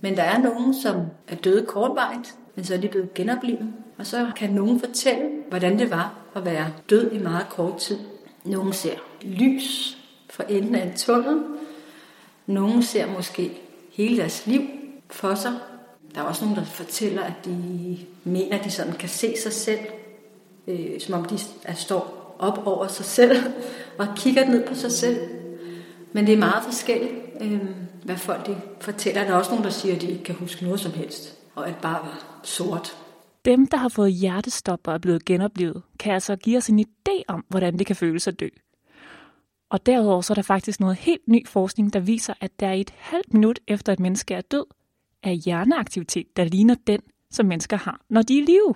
Men 0.00 0.16
der 0.16 0.22
er 0.22 0.38
nogen, 0.38 0.74
som 0.74 0.96
er 1.28 1.36
døde 1.36 1.66
kortvarigt, 1.66 2.38
men 2.54 2.64
så 2.64 2.74
er 2.74 2.78
de 2.78 2.88
blevet 2.88 3.14
genoplevet. 3.14 3.72
Og 3.98 4.06
så 4.06 4.32
kan 4.36 4.50
nogen 4.50 4.80
fortælle, 4.80 5.30
hvordan 5.48 5.78
det 5.78 5.90
var 5.90 6.18
at 6.36 6.44
være 6.44 6.72
død 6.90 7.12
i 7.12 7.18
meget 7.18 7.48
kort 7.48 7.78
tid. 7.78 7.98
Nogle 8.44 8.74
ser 8.74 8.94
lys 9.22 9.98
fra 10.30 10.44
enden 10.48 10.74
af 10.74 10.86
en 10.86 10.96
tunnel. 10.96 11.42
Nogle 12.46 12.82
ser 12.82 13.06
måske 13.06 13.60
hele 13.92 14.16
deres 14.16 14.46
liv 14.46 14.62
for 15.10 15.34
sig. 15.34 15.52
Der 16.14 16.20
er 16.20 16.24
også 16.24 16.44
nogen, 16.44 16.58
der 16.58 16.64
fortæller, 16.64 17.22
at 17.22 17.32
de 17.44 17.98
mener, 18.24 18.58
at 18.58 18.64
de 18.64 18.70
sådan 18.70 18.92
kan 18.92 19.08
se 19.08 19.34
sig 19.42 19.52
selv, 19.52 19.80
øh, 20.66 21.00
som 21.00 21.14
om 21.14 21.24
de 21.24 21.38
er, 21.64 21.74
står 21.74 22.36
op 22.38 22.66
over 22.66 22.86
sig 22.86 23.04
selv 23.04 23.36
og 23.98 24.06
kigger 24.16 24.46
ned 24.46 24.66
på 24.66 24.74
sig 24.74 24.92
selv. 24.92 25.20
Men 26.12 26.26
det 26.26 26.34
er 26.34 26.38
meget 26.38 26.64
forskelligt, 26.64 27.12
øh, 27.40 27.60
hvad 28.02 28.16
folk 28.16 28.46
de 28.46 28.56
fortæller. 28.80 29.24
Der 29.24 29.30
er 29.30 29.36
også 29.36 29.50
nogen, 29.50 29.64
der 29.64 29.70
siger, 29.70 29.94
at 29.94 30.00
de 30.00 30.06
ikke 30.06 30.24
kan 30.24 30.34
huske 30.34 30.64
noget 30.64 30.80
som 30.80 30.92
helst, 30.92 31.38
og 31.54 31.68
at 31.68 31.74
bare 31.82 32.00
var 32.02 32.40
sort. 32.42 32.96
Dem, 33.44 33.66
der 33.66 33.76
har 33.76 33.88
fået 33.88 34.12
hjertestop 34.12 34.88
og 34.88 34.94
er 34.94 34.98
blevet 34.98 35.24
genoplevet, 35.24 35.82
kan 35.98 36.14
altså 36.14 36.36
give 36.36 36.56
os 36.56 36.68
en 36.68 36.80
idé 36.80 37.22
om, 37.28 37.44
hvordan 37.48 37.78
det 37.78 37.86
kan 37.86 37.96
føles 37.96 38.28
at 38.28 38.40
dø. 38.40 38.48
Og 39.70 39.86
derudover 39.86 40.20
så 40.20 40.32
er 40.32 40.34
der 40.34 40.42
faktisk 40.42 40.80
noget 40.80 40.96
helt 40.96 41.28
ny 41.28 41.46
forskning, 41.46 41.92
der 41.92 42.00
viser, 42.00 42.34
at 42.40 42.60
der 42.60 42.72
i 42.72 42.80
et 42.80 42.94
halvt 42.96 43.34
minut 43.34 43.60
efter 43.68 43.92
et 43.92 44.00
menneske 44.00 44.34
er 44.34 44.40
død, 44.40 44.64
er 45.22 45.32
hjerneaktivitet, 45.32 46.36
der 46.36 46.44
ligner 46.44 46.74
den, 46.86 47.00
som 47.30 47.46
mennesker 47.46 47.76
har, 47.76 48.00
når 48.08 48.22
de 48.22 48.38
er 48.38 48.42
i 48.42 48.44
live. 48.44 48.74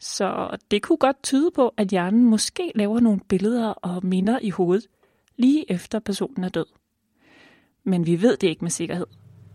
Så 0.00 0.56
det 0.70 0.82
kunne 0.82 0.98
godt 0.98 1.22
tyde 1.22 1.50
på, 1.50 1.74
at 1.76 1.88
hjernen 1.88 2.24
måske 2.24 2.72
laver 2.74 3.00
nogle 3.00 3.20
billeder 3.28 3.68
og 3.68 4.06
minder 4.06 4.38
i 4.42 4.50
hovedet, 4.50 4.86
lige 5.36 5.70
efter 5.70 5.98
personen 5.98 6.44
er 6.44 6.48
død. 6.48 6.66
Men 7.84 8.06
vi 8.06 8.22
ved 8.22 8.36
det 8.36 8.48
ikke 8.48 8.64
med 8.64 8.70
sikkerhed, 8.70 9.06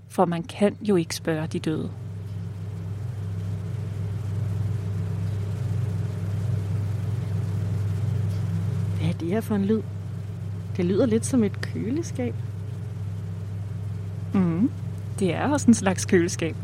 for 0.10 0.26
man 0.26 0.44
kan 0.44 0.78
jo 0.82 0.96
ikke 0.96 1.16
spørge 1.16 1.48
de 1.48 1.60
døde. 1.60 2.11
Er 9.12 9.18
det 9.18 9.28
her 9.28 9.42
for 9.42 9.56
en 9.56 9.66
lyd? 9.66 9.82
Det 10.78 10.86
lyder 10.86 11.06
lidt 11.06 11.26
som 11.26 11.44
et 11.44 11.62
køleskab. 11.62 12.36
Mm, 14.34 14.72
det 15.20 15.34
er 15.34 15.48
også 15.48 15.68
en 15.68 15.74
slags 15.74 16.06
køleskab. 16.06 16.56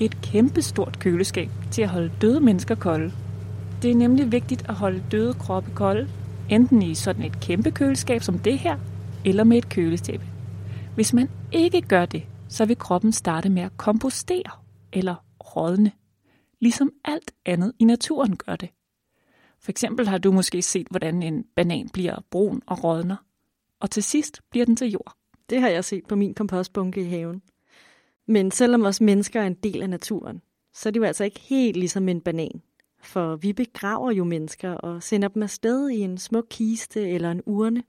Et 0.00 0.20
kæmpestort 0.22 0.98
køleskab 0.98 1.50
til 1.70 1.82
at 1.82 1.88
holde 1.88 2.12
døde 2.20 2.40
mennesker 2.40 2.74
kolde. 2.74 3.12
Det 3.82 3.90
er 3.90 3.94
nemlig 3.94 4.32
vigtigt 4.32 4.68
at 4.68 4.74
holde 4.74 5.02
døde 5.10 5.34
kroppe 5.34 5.70
kolde, 5.74 6.08
enten 6.48 6.82
i 6.82 6.94
sådan 6.94 7.24
et 7.24 7.40
kæmpe 7.40 7.70
køleskab 7.70 8.22
som 8.22 8.38
det 8.38 8.58
her, 8.58 8.78
eller 9.24 9.44
med 9.44 9.58
et 9.58 9.68
kølestæppe. 9.68 10.26
Hvis 10.94 11.12
man 11.12 11.28
ikke 11.52 11.80
gør 11.80 12.06
det, 12.06 12.22
så 12.48 12.64
vil 12.64 12.78
kroppen 12.78 13.12
starte 13.12 13.48
med 13.48 13.62
at 13.62 13.76
kompostere 13.76 14.50
eller 14.92 15.14
rådne, 15.56 15.92
ligesom 16.60 16.90
alt 17.04 17.32
andet 17.46 17.72
i 17.78 17.84
naturen 17.84 18.36
gør 18.36 18.56
det. 18.56 18.68
For 19.62 19.70
eksempel 19.70 20.08
har 20.08 20.18
du 20.18 20.32
måske 20.32 20.62
set, 20.62 20.86
hvordan 20.90 21.22
en 21.22 21.44
banan 21.56 21.88
bliver 21.92 22.16
brun 22.30 22.62
og 22.66 22.84
rådner, 22.84 23.16
og 23.80 23.90
til 23.90 24.02
sidst 24.02 24.40
bliver 24.50 24.66
den 24.66 24.76
til 24.76 24.90
jord. 24.90 25.16
Det 25.50 25.60
har 25.60 25.68
jeg 25.68 25.84
set 25.84 26.06
på 26.08 26.16
min 26.16 26.34
kompostbunke 26.34 27.00
i 27.00 27.04
haven. 27.04 27.42
Men 28.26 28.50
selvom 28.50 28.82
os 28.84 29.00
mennesker 29.00 29.40
er 29.40 29.46
en 29.46 29.54
del 29.54 29.82
af 29.82 29.90
naturen, 29.90 30.42
så 30.74 30.88
er 30.88 30.90
det 30.90 31.00
jo 31.00 31.04
altså 31.04 31.24
ikke 31.24 31.40
helt 31.40 31.76
ligesom 31.76 32.08
en 32.08 32.20
banan. 32.20 32.62
For 33.02 33.36
vi 33.36 33.52
begraver 33.52 34.10
jo 34.10 34.24
mennesker 34.24 34.72
og 34.72 35.02
sender 35.02 35.28
dem 35.28 35.42
afsted 35.42 35.88
i 35.88 35.98
en 35.98 36.18
smuk 36.18 36.46
kiste 36.50 37.10
eller 37.10 37.30
en 37.30 37.42
urne. 37.46 37.82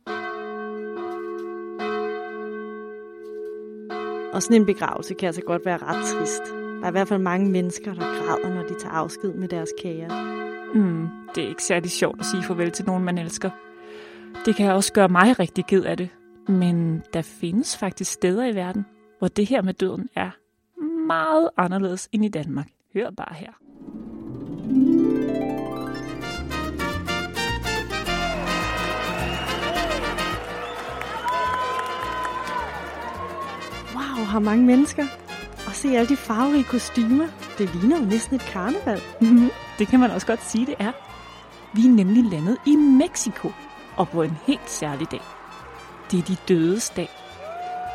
Og 4.34 4.44
sådan 4.44 4.62
en 4.62 4.66
begravelse 4.66 5.14
kan 5.14 5.28
altså 5.28 5.42
godt 5.42 5.66
være 5.66 5.78
ret 5.78 6.06
trist. 6.06 6.44
Der 6.54 6.84
er 6.84 6.88
i 6.88 6.92
hvert 6.92 7.08
fald 7.08 7.22
mange 7.22 7.50
mennesker, 7.50 7.94
der 7.94 8.02
græder, 8.02 8.56
når 8.56 8.64
de 8.64 8.80
tager 8.80 8.94
afsked 8.94 9.34
med 9.34 9.48
deres 9.48 9.70
kære. 9.82 10.53
Mm, 10.74 11.08
det 11.36 11.44
er 11.44 11.48
ikke 11.48 11.64
særlig 11.64 11.92
sjovt 11.92 12.20
at 12.20 12.26
sige 12.26 12.44
farvel 12.44 12.72
til 12.72 12.86
nogen, 12.86 13.04
man 13.04 13.18
elsker. 13.18 13.50
Det 14.46 14.56
kan 14.56 14.72
også 14.72 14.94
gøre 14.94 15.10
mig 15.10 15.40
rigtig 15.40 15.66
ked 15.66 15.84
af 15.84 15.98
det. 15.98 16.10
Men 16.48 17.04
der 17.14 17.22
findes 17.22 17.78
faktisk 17.78 18.12
steder 18.12 18.46
i 18.46 18.56
verden, 18.56 18.86
hvor 19.20 19.28
det 19.28 19.46
her 19.46 19.62
med 19.62 19.74
døden 19.74 20.10
er 20.16 20.30
meget 21.08 21.50
anderledes 21.58 22.10
end 22.12 22.26
i 22.26 22.28
Danmark. 22.28 22.68
Hør 22.94 23.10
bare 23.12 23.36
her. 23.36 23.52
Wow, 33.96 34.26
har 34.26 34.40
mange 34.40 34.66
mennesker. 34.66 35.06
Og 35.68 35.74
se 35.74 35.88
alle 35.88 36.10
de 36.10 36.16
farverige 36.16 36.64
kostymer. 36.64 37.28
Det 37.58 37.76
ligner 37.76 38.00
jo 38.00 38.06
næsten 38.06 38.36
et 38.36 38.42
karneval. 38.42 39.02
Det 39.80 39.88
kan 39.88 40.00
man 40.00 40.12
også 40.12 40.28
godt 40.28 40.44
sige, 40.44 40.66
det 40.66 40.76
er. 40.80 40.92
Vi 41.74 41.86
er 41.86 41.90
nemlig 41.90 42.24
landet 42.24 42.58
i 42.66 42.76
Mexico, 42.76 43.52
og 43.96 44.10
på 44.10 44.24
en 44.24 44.38
helt 44.46 44.70
særlig 44.70 45.12
dag. 45.12 45.22
Det 46.12 46.20
er 46.20 46.24
de 46.24 46.36
dødes 46.48 46.90
dag. 46.90 47.10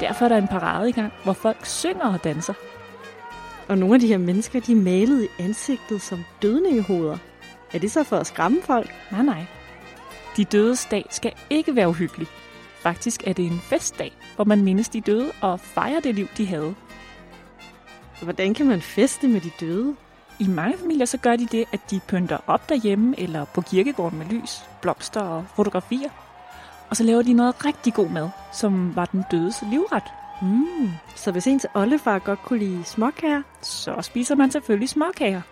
Derfor 0.01 0.25
er 0.25 0.29
der 0.29 0.37
en 0.37 0.49
parade 0.49 0.89
i 0.89 0.93
gang, 0.93 1.13
hvor 1.25 1.33
folk 1.33 1.67
synger 1.67 2.13
og 2.13 2.25
danser. 2.25 2.55
Og 3.69 3.79
nogle 3.79 3.95
af 3.95 4.01
de 4.01 4.07
her 4.07 4.19
mennesker, 4.19 4.61
de 4.61 4.73
er 4.73 4.77
malet 4.77 5.25
i 5.25 5.43
ansigtet 5.43 6.03
som 6.03 6.25
dødningehoveder. 6.43 7.19
Er 7.73 7.79
det 7.79 7.91
så 7.91 8.05
for 8.05 8.17
at 8.17 8.27
skræmme 8.27 8.63
folk? 8.63 8.95
Nej, 9.11 9.23
nej. 9.23 9.45
De 10.37 10.45
dødes 10.45 10.87
dag 10.91 11.07
skal 11.11 11.33
ikke 11.51 11.77
være 11.77 11.89
uhyggelig. 11.89 12.27
Faktisk 12.81 13.23
er 13.27 13.33
det 13.33 13.47
en 13.47 13.61
festdag, 13.61 14.13
hvor 14.37 14.45
man 14.45 14.65
mindes 14.65 14.89
de 14.89 15.01
døde 15.01 15.33
og 15.41 15.61
fejrer 15.61 16.01
det 16.01 16.15
liv, 16.15 16.29
de 16.37 16.47
havde. 16.47 16.75
Hvordan 18.23 18.55
kan 18.55 18.67
man 18.67 18.81
feste 18.81 19.29
med 19.29 19.41
de 19.41 19.51
døde? 19.61 19.97
I 20.41 20.49
mange 20.49 20.79
familier 20.79 21.07
så 21.07 21.19
gør 21.19 21.37
de 21.37 21.47
det, 21.47 21.65
at 21.73 21.81
de 21.91 22.01
pynter 22.09 22.39
op 22.47 22.69
derhjemme 22.69 23.21
eller 23.21 23.45
på 23.45 23.61
kirkegården 23.61 24.19
med 24.19 24.27
lys, 24.27 24.63
blomster 24.83 25.21
og 25.21 25.45
fotografier. 25.57 26.11
Og 26.91 26.97
så 26.97 27.05
laver 27.05 27.23
de 27.23 27.33
noget 27.33 27.65
rigtig 27.65 27.95
god 27.95 28.09
mad, 28.09 28.29
som 28.53 28.97
var 28.97 29.05
den 29.05 29.25
dødes 29.31 29.63
livret. 29.71 30.03
Mm, 30.43 30.91
så 31.17 31.33
hvis 31.33 31.47
ens 31.47 31.67
oldefar 31.75 32.19
godt 32.19 32.43
kunne 32.43 32.59
lide 32.59 32.85
småkager, 32.85 33.43
så 33.63 34.03
spiser 34.03 34.35
man 34.35 34.51
selvfølgelig 34.51 34.89
småkager. 34.89 35.43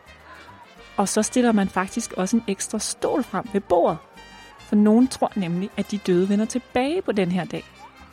Og 0.97 1.09
så 1.09 1.23
stiller 1.23 1.53
man 1.53 1.69
faktisk 1.69 2.13
også 2.13 2.37
en 2.37 2.45
ekstra 2.49 2.79
stol 2.79 3.23
frem 3.23 3.45
ved 3.53 3.61
bordet. 3.61 3.99
For 4.59 4.77
nogen 4.77 5.09
tror 5.09 5.33
nemlig, 5.37 5.71
at 5.77 5.91
de 5.91 5.99
døde 5.99 6.29
vender 6.29 6.45
tilbage 6.45 7.03
på 7.03 7.13
den 7.13 7.33
her 7.33 7.45
dag. 7.45 7.65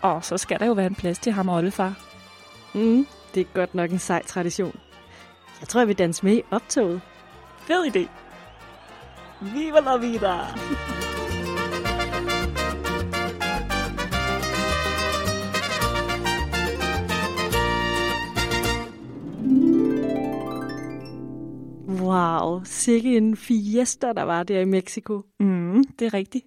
Og 0.01 0.25
så 0.25 0.38
skal 0.38 0.60
der 0.60 0.65
jo 0.65 0.74
være 0.74 0.88
en 0.88 0.96
plads 0.96 1.20
til 1.20 1.32
ham 1.32 1.50
og 1.50 1.56
oldefar. 1.56 1.94
Mm, 2.74 3.08
det 3.36 3.42
er 3.42 3.53
godt 3.53 3.75
nok 3.75 3.92
en 3.92 4.00
sej 4.00 4.24
tradition. 4.24 4.75
Jeg 5.63 5.67
tror, 5.70 5.82
jeg 5.82 5.88
vil 5.88 5.98
danse 5.98 6.25
med 6.25 6.38
i 6.38 6.41
optoget. 6.51 7.01
Fed 7.58 7.86
idé. 7.86 8.08
Viva 9.41 9.79
la 9.79 9.98
vida! 9.98 10.36
Wow, 22.01 22.62
sikke 22.63 23.17
en 23.17 23.38
fiesta, 23.38 24.13
der 24.13 24.24
var 24.24 24.43
der 24.43 24.60
i 24.60 24.65
Mexico. 24.65 25.22
Mm, 25.39 25.84
det 26.00 26.05
er 26.05 26.13
rigtigt. 26.13 26.46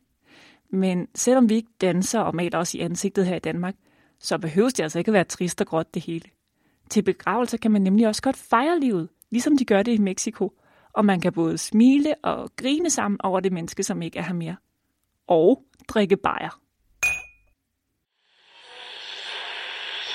Men 0.71 1.09
selvom 1.15 1.49
vi 1.49 1.55
ikke 1.55 1.73
danser 1.81 2.21
og 2.21 2.35
maler 2.35 2.59
os 2.59 2.75
i 2.75 2.81
ansigtet 2.81 3.27
her 3.27 3.37
i 3.37 3.39
Danmark, 3.39 3.75
så 4.21 4.39
behøves 4.39 4.75
det 4.75 4.83
altså 4.83 4.99
ikke 4.99 5.09
at 5.09 5.13
være 5.13 5.25
trist 5.25 5.61
og 5.61 5.67
gråt 5.67 5.95
det 5.95 6.03
hele. 6.03 6.36
Til 6.91 7.03
begravelser 7.03 7.59
kan 7.59 7.71
man 7.71 7.83
nemlig 7.83 8.09
også 8.09 8.23
godt 8.23 8.37
fejre 8.37 8.81
livet, 8.81 9.09
ligesom 9.31 9.59
de 9.59 9.65
gør 9.65 9.83
det 9.83 9.93
i 9.93 9.99
Mexico, 9.99 10.53
og 10.93 11.05
man 11.05 11.21
kan 11.21 11.33
både 11.33 11.59
smile 11.59 12.15
og 12.23 12.51
grine 12.57 12.91
sammen 12.91 13.21
over 13.23 13.41
det 13.41 13.53
menneske, 13.53 13.83
som 13.83 14.03
ikke 14.03 14.19
er 14.19 14.23
her 14.23 14.35
mere. 14.35 14.57
Og 15.27 15.65
drikke 15.89 16.17
bajer. 16.17 16.61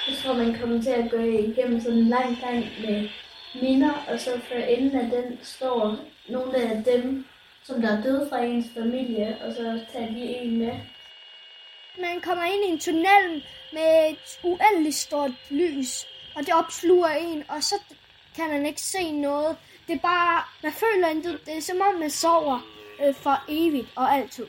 Jeg 0.08 0.18
tror, 0.18 0.34
man 0.34 0.60
kommer 0.60 0.82
til 0.82 0.90
at 0.90 1.12
gå 1.12 1.18
igennem 1.18 1.80
sådan 1.80 2.00
en 2.00 2.08
lang 2.08 2.38
gang 2.42 2.58
med 2.58 3.10
minder, 3.62 3.94
og 4.08 4.20
så 4.20 4.30
for 4.48 4.56
enden 4.56 5.00
af 5.00 5.10
den 5.10 5.38
står 5.44 5.98
nogle 6.30 6.56
af 6.56 6.84
dem, 6.84 7.25
som 7.63 7.82
der 7.82 7.98
er 7.98 8.04
døde 8.04 8.28
fra 8.30 8.44
ens 8.44 8.66
familie, 8.74 9.38
og 9.42 9.54
så 9.54 9.80
tager 9.94 10.08
de 10.08 10.22
en 10.22 10.58
med. 10.58 10.74
Man 12.00 12.22
kommer 12.22 12.44
ind 12.44 12.63
i 12.66 12.74
en 12.74 12.80
tunnel 12.80 13.46
med 13.74 14.12
et 14.12 14.40
uendeligt 14.44 14.96
stort 14.96 15.32
lys, 15.50 16.08
og 16.36 16.46
det 16.46 16.54
opsluger 16.54 17.10
en, 17.10 17.44
og 17.50 17.64
så 17.64 17.76
kan 18.36 18.50
man 18.50 18.66
ikke 18.66 18.82
se 18.82 19.12
noget. 19.12 19.58
Det 19.88 19.96
er 19.96 20.00
bare, 20.00 20.44
man 20.64 20.72
føler 20.72 21.08
intet. 21.08 21.46
Det 21.46 21.58
er 21.58 21.62
som 21.62 21.82
om, 21.82 22.00
man 22.00 22.10
sover 22.10 22.60
øh, 23.04 23.16
for 23.16 23.44
evigt 23.48 23.90
og 23.96 24.14
altid. 24.14 24.48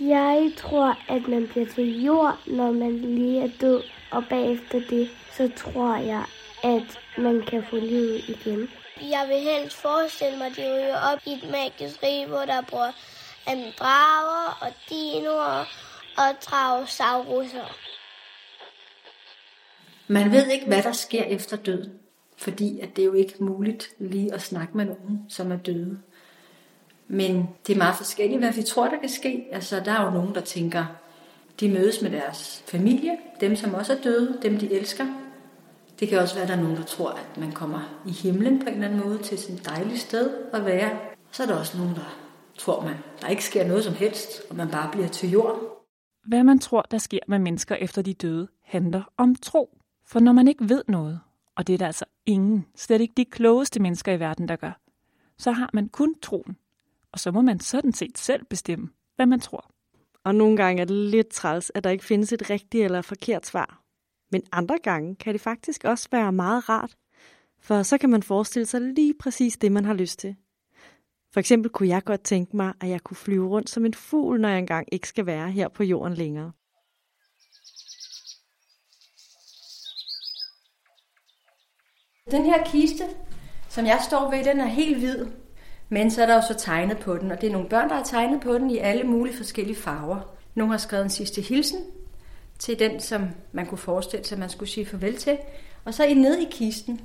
Jeg 0.00 0.52
tror, 0.56 0.98
at 1.08 1.28
man 1.28 1.48
bliver 1.48 1.66
til 1.66 2.04
jord, 2.04 2.38
når 2.46 2.72
man 2.72 2.98
lige 2.98 3.42
er 3.42 3.50
død, 3.60 3.82
og 4.10 4.24
bagefter 4.30 4.80
det, 4.90 5.10
så 5.32 5.50
tror 5.56 5.96
jeg, 5.96 6.24
at 6.64 6.98
man 7.18 7.42
kan 7.46 7.64
få 7.70 7.76
livet 7.76 8.28
igen. 8.28 8.70
Jeg 9.00 9.26
vil 9.28 9.40
helst 9.40 9.76
forestille 9.76 10.38
mig, 10.38 10.46
at 10.46 10.56
de 10.56 10.74
ryger 10.74 11.00
op 11.12 11.18
i 11.26 11.32
et 11.32 11.50
magisk 11.50 12.02
rige, 12.02 12.26
hvor 12.26 12.44
der 12.44 12.62
bor 12.70 12.94
en 13.52 13.72
drager 13.78 14.58
og 14.60 14.72
dinoer 14.90 15.64
og 16.16 16.42
dragosaurusser. 16.46 17.93
Man 20.08 20.32
ved 20.32 20.46
ikke, 20.46 20.66
hvad 20.66 20.82
der 20.82 20.92
sker 20.92 21.22
efter 21.22 21.56
døden, 21.56 21.92
fordi 22.36 22.80
at 22.80 22.96
det 22.96 23.02
er 23.02 23.06
jo 23.06 23.12
ikke 23.12 23.44
muligt 23.44 23.88
lige 23.98 24.34
at 24.34 24.42
snakke 24.42 24.76
med 24.76 24.84
nogen, 24.84 25.20
som 25.28 25.52
er 25.52 25.56
døde. 25.56 25.98
Men 27.08 27.48
det 27.66 27.72
er 27.72 27.78
meget 27.78 27.96
forskelligt, 27.96 28.40
hvad 28.40 28.52
vi 28.52 28.62
tror, 28.62 28.88
der 28.88 29.00
kan 29.00 29.08
ske. 29.08 29.48
Altså, 29.52 29.80
der 29.80 29.92
er 29.92 30.04
jo 30.04 30.10
nogen, 30.10 30.34
der 30.34 30.40
tænker, 30.40 30.84
de 31.60 31.68
mødes 31.68 32.02
med 32.02 32.10
deres 32.10 32.64
familie, 32.66 33.12
dem 33.40 33.56
som 33.56 33.74
også 33.74 33.92
er 33.92 34.02
døde, 34.02 34.38
dem 34.42 34.58
de 34.58 34.72
elsker. 34.72 35.06
Det 36.00 36.08
kan 36.08 36.18
også 36.18 36.34
være, 36.34 36.42
at 36.42 36.48
der 36.48 36.56
er 36.56 36.60
nogen, 36.60 36.76
der 36.76 36.82
tror, 36.82 37.10
at 37.10 37.38
man 37.40 37.52
kommer 37.52 38.00
i 38.06 38.10
himlen 38.10 38.58
på 38.58 38.66
en 38.68 38.74
eller 38.74 38.86
anden 38.86 39.00
måde 39.00 39.18
til 39.18 39.38
sådan 39.38 39.56
et 39.56 39.66
dejligt 39.66 40.00
sted 40.00 40.30
at 40.52 40.64
være. 40.66 40.98
Så 41.30 41.42
er 41.42 41.46
der 41.46 41.56
også 41.56 41.78
nogen, 41.78 41.94
der 41.94 42.18
tror 42.58 42.80
man, 42.80 42.94
der 43.20 43.28
ikke 43.28 43.44
sker 43.44 43.68
noget 43.68 43.84
som 43.84 43.94
helst, 43.94 44.42
og 44.50 44.56
man 44.56 44.70
bare 44.70 44.90
bliver 44.92 45.08
til 45.08 45.30
jord. 45.30 45.86
Hvad 46.26 46.44
man 46.44 46.58
tror, 46.58 46.82
der 46.82 46.98
sker 46.98 47.18
med 47.28 47.38
mennesker 47.38 47.74
efter 47.74 48.02
de 48.02 48.14
døde, 48.14 48.48
handler 48.64 49.02
om 49.18 49.34
tro. 49.34 49.78
For 50.14 50.20
når 50.20 50.32
man 50.32 50.48
ikke 50.48 50.68
ved 50.68 50.82
noget, 50.88 51.20
og 51.56 51.66
det 51.66 51.72
er 51.72 51.78
der 51.78 51.86
altså 51.86 52.04
ingen, 52.26 52.66
slet 52.76 53.00
ikke 53.00 53.14
de 53.16 53.24
klogeste 53.24 53.82
mennesker 53.82 54.12
i 54.12 54.20
verden, 54.20 54.48
der 54.48 54.56
gør, 54.56 54.80
så 55.38 55.52
har 55.52 55.70
man 55.72 55.88
kun 55.88 56.14
troen. 56.22 56.56
Og 57.12 57.20
så 57.20 57.30
må 57.30 57.40
man 57.40 57.60
sådan 57.60 57.92
set 57.92 58.18
selv 58.18 58.44
bestemme, 58.44 58.88
hvad 59.16 59.26
man 59.26 59.40
tror. 59.40 59.70
Og 60.24 60.34
nogle 60.34 60.56
gange 60.56 60.82
er 60.82 60.84
det 60.84 60.96
lidt 60.96 61.28
træls, 61.28 61.72
at 61.74 61.84
der 61.84 61.90
ikke 61.90 62.04
findes 62.04 62.32
et 62.32 62.50
rigtigt 62.50 62.84
eller 62.84 63.02
forkert 63.02 63.46
svar. 63.46 63.82
Men 64.30 64.42
andre 64.52 64.78
gange 64.82 65.14
kan 65.14 65.32
det 65.32 65.40
faktisk 65.40 65.84
også 65.84 66.08
være 66.12 66.32
meget 66.32 66.68
rart, 66.68 66.96
for 67.60 67.82
så 67.82 67.98
kan 67.98 68.10
man 68.10 68.22
forestille 68.22 68.66
sig 68.66 68.80
lige 68.80 69.14
præcis 69.20 69.56
det, 69.56 69.72
man 69.72 69.84
har 69.84 69.94
lyst 69.94 70.18
til. 70.18 70.36
For 71.32 71.40
eksempel 71.40 71.70
kunne 71.70 71.88
jeg 71.88 72.04
godt 72.04 72.22
tænke 72.22 72.56
mig, 72.56 72.72
at 72.80 72.88
jeg 72.88 73.00
kunne 73.00 73.16
flyve 73.16 73.48
rundt 73.48 73.70
som 73.70 73.84
en 73.84 73.94
fugl, 73.94 74.40
når 74.40 74.48
jeg 74.48 74.58
engang 74.58 74.88
ikke 74.92 75.08
skal 75.08 75.26
være 75.26 75.50
her 75.50 75.68
på 75.68 75.82
jorden 75.82 76.14
længere. 76.14 76.52
Den 82.30 82.44
her 82.44 82.64
kiste, 82.64 83.04
som 83.68 83.86
jeg 83.86 84.00
står 84.04 84.30
ved, 84.30 84.44
den 84.44 84.60
er 84.60 84.66
helt 84.66 84.98
hvid. 84.98 85.26
Men 85.88 86.10
så 86.10 86.22
er 86.22 86.26
der 86.26 86.34
jo 86.34 86.42
så 86.48 86.54
tegnet 86.54 86.98
på 86.98 87.16
den, 87.16 87.30
og 87.30 87.40
det 87.40 87.46
er 87.46 87.52
nogle 87.52 87.68
børn, 87.68 87.88
der 87.88 87.94
har 87.94 88.02
tegnet 88.02 88.40
på 88.40 88.54
den 88.54 88.70
i 88.70 88.78
alle 88.78 89.04
mulige 89.04 89.36
forskellige 89.36 89.76
farver. 89.76 90.20
Nogle 90.54 90.72
har 90.72 90.78
skrevet 90.78 91.04
en 91.04 91.10
sidste 91.10 91.40
hilsen 91.40 91.78
til 92.58 92.78
den, 92.78 93.00
som 93.00 93.28
man 93.52 93.66
kunne 93.66 93.78
forestille 93.78 94.24
sig, 94.24 94.38
man 94.38 94.48
skulle 94.48 94.70
sige 94.70 94.86
farvel 94.86 95.16
til. 95.16 95.38
Og 95.84 95.94
så 95.94 96.04
i 96.04 96.14
ned 96.14 96.38
i 96.38 96.48
kisten, 96.50 97.00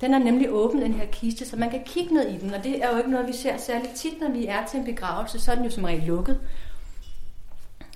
den 0.00 0.14
er 0.14 0.18
nemlig 0.18 0.50
åben, 0.50 0.82
den 0.82 0.94
her 0.94 1.06
kiste, 1.06 1.46
så 1.46 1.56
man 1.56 1.70
kan 1.70 1.82
kigge 1.86 2.14
ned 2.14 2.28
i 2.28 2.38
den. 2.38 2.54
Og 2.54 2.64
det 2.64 2.84
er 2.84 2.90
jo 2.90 2.96
ikke 2.98 3.10
noget, 3.10 3.28
vi 3.28 3.32
ser 3.32 3.56
særligt 3.56 3.94
tit, 3.94 4.20
når 4.20 4.30
vi 4.30 4.46
er 4.46 4.66
til 4.66 4.78
en 4.78 4.84
begravelse. 4.84 5.40
Så 5.40 5.50
er 5.50 5.54
den 5.54 5.64
jo 5.64 5.70
som 5.70 5.84
regel 5.84 6.02
lukket. 6.02 6.40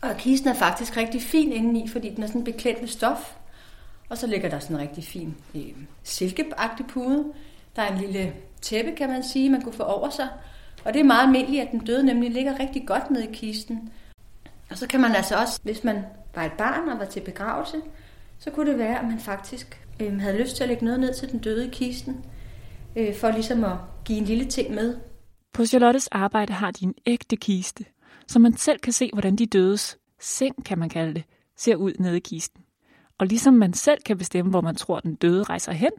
Og 0.02 0.16
kisten 0.18 0.48
er 0.48 0.54
faktisk 0.54 0.96
rigtig 0.96 1.22
fin 1.22 1.52
indeni, 1.52 1.88
fordi 1.88 2.14
den 2.14 2.22
er 2.22 2.26
sådan 2.26 2.44
beklædt 2.44 2.80
med 2.80 2.88
stof. 2.88 3.34
Og 4.08 4.18
så 4.18 4.26
ligger 4.26 4.48
der 4.48 4.58
sådan 4.58 4.76
en 4.76 4.82
rigtig 4.82 5.04
fin 5.04 5.36
øh, 5.54 5.74
silkeagtig 6.02 6.86
pude. 6.86 7.32
Der 7.76 7.82
er 7.82 7.92
en 7.92 7.98
lille 7.98 8.32
tæppe, 8.60 8.92
kan 8.96 9.08
man 9.08 9.22
sige, 9.22 9.50
man 9.50 9.62
kunne 9.62 9.72
få 9.72 9.82
over 9.82 10.10
sig. 10.10 10.28
Og 10.84 10.94
det 10.94 11.00
er 11.00 11.04
meget 11.04 11.26
almindeligt, 11.26 11.62
at 11.62 11.68
den 11.72 11.80
døde 11.80 12.06
nemlig 12.06 12.30
ligger 12.30 12.60
rigtig 12.60 12.86
godt 12.86 13.10
nede 13.10 13.28
i 13.28 13.32
kisten. 13.32 13.92
Og 14.70 14.78
så 14.78 14.86
kan 14.86 15.00
man 15.00 15.14
altså 15.14 15.36
også, 15.36 15.60
hvis 15.62 15.84
man 15.84 16.04
var 16.34 16.44
et 16.44 16.52
barn 16.52 16.88
og 16.88 16.98
var 16.98 17.04
til 17.04 17.20
begravelse, 17.20 17.76
så 18.38 18.50
kunne 18.50 18.70
det 18.70 18.78
være, 18.78 18.98
at 18.98 19.04
man 19.04 19.18
faktisk 19.18 19.80
øh, 20.00 20.20
havde 20.20 20.38
lyst 20.38 20.56
til 20.56 20.62
at 20.62 20.68
lægge 20.68 20.84
noget 20.84 21.00
ned 21.00 21.14
til 21.14 21.32
den 21.32 21.38
døde 21.38 21.66
i 21.66 21.70
kisten, 21.70 22.24
øh, 22.96 23.16
for 23.16 23.30
ligesom 23.30 23.64
at 23.64 23.76
give 24.04 24.18
en 24.18 24.24
lille 24.24 24.44
ting 24.44 24.74
med. 24.74 24.96
På 25.52 25.64
Charlottes 25.64 26.08
arbejde 26.08 26.52
har 26.52 26.70
de 26.70 26.84
en 26.84 26.94
ægte 27.06 27.36
kiste, 27.36 27.84
så 28.28 28.38
man 28.38 28.56
selv 28.56 28.78
kan 28.78 28.92
se, 28.92 29.10
hvordan 29.12 29.36
de 29.36 29.46
dødes 29.46 29.98
seng, 30.20 30.64
kan 30.64 30.78
man 30.78 30.88
kalde 30.88 31.14
det, 31.14 31.24
ser 31.56 31.76
ud 31.76 31.92
nede 31.98 32.16
i 32.16 32.20
kisten. 32.20 32.62
Og 33.18 33.26
ligesom 33.26 33.54
man 33.54 33.72
selv 33.72 34.02
kan 34.02 34.18
bestemme, 34.18 34.50
hvor 34.50 34.60
man 34.60 34.74
tror, 34.74 35.00
den 35.00 35.14
døde 35.14 35.42
rejser 35.42 35.72
hen, 35.72 35.90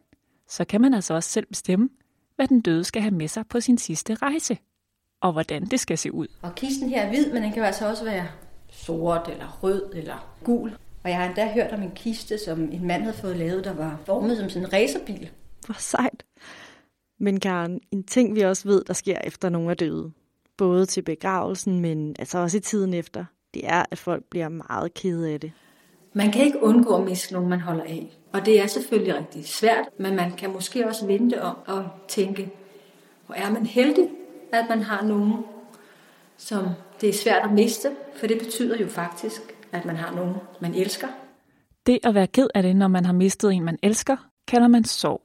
så 0.48 0.66
kan 0.66 0.82
man 0.82 0.94
altså 0.94 1.14
også 1.14 1.30
selv 1.30 1.46
bestemme, 1.46 1.90
hvad 2.36 2.48
den 2.48 2.62
døde 2.62 2.84
skal 2.84 3.02
have 3.02 3.14
med 3.14 3.28
sig 3.28 3.48
på 3.48 3.60
sin 3.60 3.78
sidste 3.78 4.16
rejse, 4.16 4.58
og 5.22 5.32
hvordan 5.32 5.66
det 5.66 5.80
skal 5.80 5.98
se 5.98 6.14
ud. 6.14 6.28
Og 6.42 6.56
kisten 6.56 6.90
her 6.90 7.02
er 7.02 7.10
hvid, 7.10 7.34
men 7.34 7.44
den 7.44 7.54
kan 7.54 7.64
altså 7.64 7.90
også 7.90 8.04
være 8.04 8.28
sort, 8.72 9.28
eller 9.32 9.60
rød, 9.64 9.92
eller 9.94 10.36
gul. 10.44 10.72
Og 11.04 11.10
jeg 11.10 11.18
har 11.18 11.26
endda 11.26 11.54
hørt 11.54 11.72
om 11.72 11.82
en 11.82 11.92
kiste, 11.92 12.38
som 12.38 12.62
en 12.72 12.88
mand 12.88 13.02
havde 13.02 13.18
fået 13.18 13.38
lavet, 13.38 13.66
der 13.66 13.74
var 13.74 14.00
formet 14.06 14.38
som 14.38 14.50
sådan 14.50 14.68
en 14.68 14.74
racerbil. 14.74 15.30
Hvor 15.66 15.76
sejt. 15.80 16.26
Men 17.20 17.40
Karen, 17.40 17.80
en 17.92 18.04
ting 18.04 18.36
vi 18.36 18.42
også 18.42 18.68
ved, 18.68 18.84
der 18.84 18.94
sker 18.94 19.18
efter 19.24 19.50
nogen 19.50 19.70
er 19.70 19.74
døde, 19.74 20.12
både 20.58 20.86
til 20.86 21.02
begravelsen, 21.02 21.80
men 21.80 22.16
altså 22.20 22.38
også 22.38 22.58
i 22.58 22.60
tiden 22.60 22.94
efter, 22.94 23.26
det 23.54 23.68
er, 23.68 23.86
at 23.92 23.98
folk 23.98 24.24
bliver 24.30 24.50
meget 24.50 24.94
kede 24.94 25.34
af 25.34 25.40
det. 25.40 25.52
Man 26.20 26.32
kan 26.32 26.46
ikke 26.46 26.64
undgå 26.64 26.96
at 26.96 27.04
miste 27.04 27.34
nogen, 27.34 27.50
man 27.50 27.62
holder 27.62 27.84
af. 27.84 28.18
Og 28.34 28.46
det 28.46 28.62
er 28.62 28.68
selvfølgelig 28.68 29.16
rigtig 29.16 29.48
svært, 29.48 29.86
men 29.98 30.16
man 30.16 30.32
kan 30.32 30.54
måske 30.54 30.88
også 30.88 31.06
vente 31.06 31.42
om 31.42 31.58
og 31.68 31.86
tænke, 32.08 32.52
hvor 33.26 33.36
er 33.36 33.52
man 33.52 33.66
heldig, 33.66 34.10
at 34.54 34.66
man 34.70 34.82
har 34.82 35.04
nogen, 35.04 35.34
som 36.38 36.68
det 37.02 37.10
er 37.10 37.14
svært 37.14 37.44
at 37.44 37.52
miste, 37.52 37.92
for 38.16 38.28
det 38.28 38.40
betyder 38.40 38.78
jo 38.78 38.88
faktisk, 38.88 39.42
at 39.72 39.86
man 39.86 39.96
har 39.96 40.16
nogen, 40.16 40.36
man 40.62 40.76
elsker. 40.76 41.08
Det 41.86 42.00
at 42.04 42.16
være 42.16 42.28
ked 42.28 42.48
af 42.56 42.64
det, 42.64 42.76
når 42.76 42.88
man 42.88 43.06
har 43.06 43.14
mistet 43.14 43.54
en, 43.54 43.64
man 43.64 43.80
elsker, 43.84 44.18
kalder 44.48 44.68
man 44.68 44.84
sorg. 44.84 45.22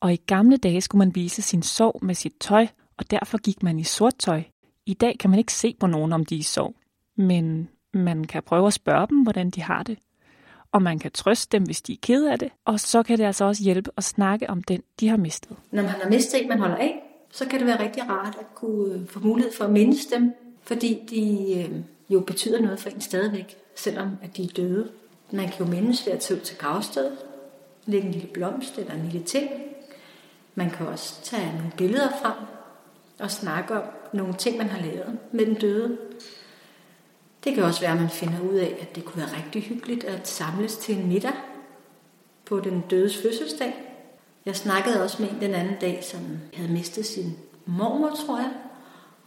Og 0.00 0.12
i 0.12 0.16
gamle 0.16 0.56
dage 0.56 0.80
skulle 0.80 0.98
man 0.98 1.14
vise 1.14 1.42
sin 1.42 1.62
sorg 1.62 2.04
med 2.04 2.14
sit 2.14 2.34
tøj, 2.40 2.66
og 2.96 3.10
derfor 3.10 3.38
gik 3.38 3.62
man 3.62 3.78
i 3.78 3.84
sort 3.84 4.14
tøj. 4.18 4.42
I 4.86 4.94
dag 4.94 5.18
kan 5.20 5.30
man 5.30 5.38
ikke 5.38 5.52
se 5.52 5.74
på 5.80 5.86
nogen, 5.86 6.12
om 6.12 6.24
de 6.24 6.34
er 6.34 6.38
i 6.38 6.42
sorg. 6.42 6.74
Men 7.16 7.68
man 7.94 8.24
kan 8.24 8.42
prøve 8.42 8.66
at 8.66 8.72
spørge 8.72 9.06
dem, 9.06 9.22
hvordan 9.22 9.50
de 9.50 9.62
har 9.62 9.82
det. 9.82 9.98
Og 10.72 10.82
man 10.82 10.98
kan 10.98 11.10
trøste 11.10 11.58
dem, 11.58 11.62
hvis 11.62 11.82
de 11.82 11.92
er 11.92 11.96
ked 12.02 12.26
af 12.26 12.38
det. 12.38 12.50
Og 12.64 12.80
så 12.80 13.02
kan 13.02 13.18
det 13.18 13.24
altså 13.24 13.44
også 13.44 13.62
hjælpe 13.62 13.90
at 13.96 14.04
snakke 14.04 14.50
om 14.50 14.62
den, 14.62 14.82
de 15.00 15.08
har 15.08 15.16
mistet. 15.16 15.56
Når 15.70 15.82
man 15.82 15.90
har 15.90 16.08
mistet 16.08 16.42
en, 16.42 16.48
man 16.48 16.58
holder 16.58 16.76
af, 16.76 17.02
så 17.30 17.46
kan 17.46 17.58
det 17.58 17.66
være 17.66 17.82
rigtig 17.82 18.08
rart 18.08 18.36
at 18.40 18.54
kunne 18.54 18.94
øh, 18.94 19.06
få 19.06 19.20
mulighed 19.20 19.52
for 19.52 19.64
at 19.64 19.70
mindes 19.70 20.06
dem, 20.06 20.34
fordi 20.62 21.02
de 21.10 21.54
øh, 21.60 21.80
jo 22.08 22.20
betyder 22.20 22.60
noget 22.60 22.80
for 22.80 22.90
en 22.90 23.00
stadigvæk, 23.00 23.56
selvom 23.74 24.10
at 24.22 24.36
de 24.36 24.42
er 24.42 24.48
døde. 24.48 24.90
Man 25.30 25.48
kan 25.48 25.66
jo 25.66 25.72
mindes 25.72 26.06
ved 26.06 26.12
at 26.12 26.20
tage 26.20 26.40
ud 26.40 26.44
til 26.44 26.58
gravstedet, 26.58 27.18
lægge 27.86 28.06
en 28.06 28.12
lille 28.12 28.28
blomst 28.28 28.78
eller 28.78 28.94
en 28.94 29.04
lille 29.04 29.26
ting. 29.26 29.50
Man 30.54 30.70
kan 30.70 30.86
også 30.86 31.22
tage 31.22 31.52
nogle 31.56 31.72
billeder 31.76 32.08
frem 32.22 32.34
og 33.18 33.30
snakke 33.30 33.74
om 33.74 33.82
nogle 34.12 34.34
ting, 34.34 34.56
man 34.56 34.68
har 34.68 34.80
lavet 34.80 35.18
med 35.32 35.46
den 35.46 35.54
døde. 35.54 35.98
Det 37.46 37.54
kan 37.54 37.64
også 37.64 37.80
være, 37.80 37.92
at 37.92 38.00
man 38.00 38.10
finder 38.10 38.40
ud 38.40 38.54
af, 38.54 38.76
at 38.80 38.96
det 38.96 39.04
kunne 39.04 39.22
være 39.22 39.36
rigtig 39.36 39.62
hyggeligt 39.62 40.04
at 40.04 40.28
samles 40.28 40.76
til 40.76 40.98
en 40.98 41.08
middag 41.08 41.32
på 42.44 42.60
den 42.60 42.80
dødes 42.90 43.22
fødselsdag. 43.22 43.74
Jeg 44.46 44.56
snakkede 44.56 45.02
også 45.02 45.22
med 45.22 45.30
en 45.30 45.40
den 45.40 45.54
anden 45.54 45.76
dag, 45.80 46.04
som 46.04 46.20
havde 46.54 46.72
mistet 46.72 47.06
sin 47.06 47.36
mormor, 47.66 48.10
tror 48.26 48.38
jeg. 48.38 48.52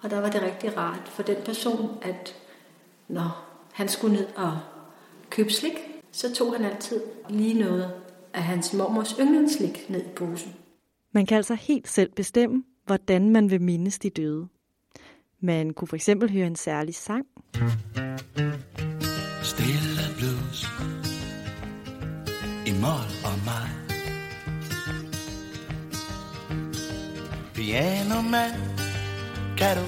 Og 0.01 0.10
der 0.10 0.19
var 0.19 0.29
det 0.29 0.41
rigtig 0.41 0.77
rart 0.77 1.08
for 1.08 1.23
den 1.23 1.36
person, 1.45 1.97
at 2.01 2.36
når 3.08 3.45
han 3.73 3.89
skulle 3.89 4.15
ned 4.15 4.27
og 4.36 4.60
købe 5.29 5.53
slik, 5.53 5.73
så 6.12 6.34
tog 6.34 6.55
han 6.55 6.65
altid 6.65 7.01
lige 7.29 7.60
noget 7.60 7.91
af 8.34 8.43
hans 8.43 8.73
mormors 8.73 9.15
yndlingsslik 9.19 9.89
ned 9.89 10.01
i 10.01 10.10
posen. 10.15 10.55
Man 11.12 11.25
kan 11.25 11.38
altså 11.38 11.53
helt 11.53 11.88
selv 11.88 12.12
bestemme, 12.12 12.63
hvordan 12.86 13.29
man 13.29 13.51
vil 13.51 13.62
mindes 13.62 13.99
de 13.99 14.10
døde. 14.10 14.47
Man 15.41 15.73
kunne 15.73 15.88
for 15.88 15.95
eksempel 15.95 16.32
høre 16.32 16.47
en 16.47 16.56
særlig 16.56 16.95
sang. 16.95 17.25
Stille 19.43 20.04
blues 20.17 20.67
i 22.67 22.71
mål 22.82 23.10
og 23.25 23.36
mig. 23.45 23.69
Piano 27.54 28.21
man, 28.21 28.52
kan 29.58 29.78
du 29.78 29.84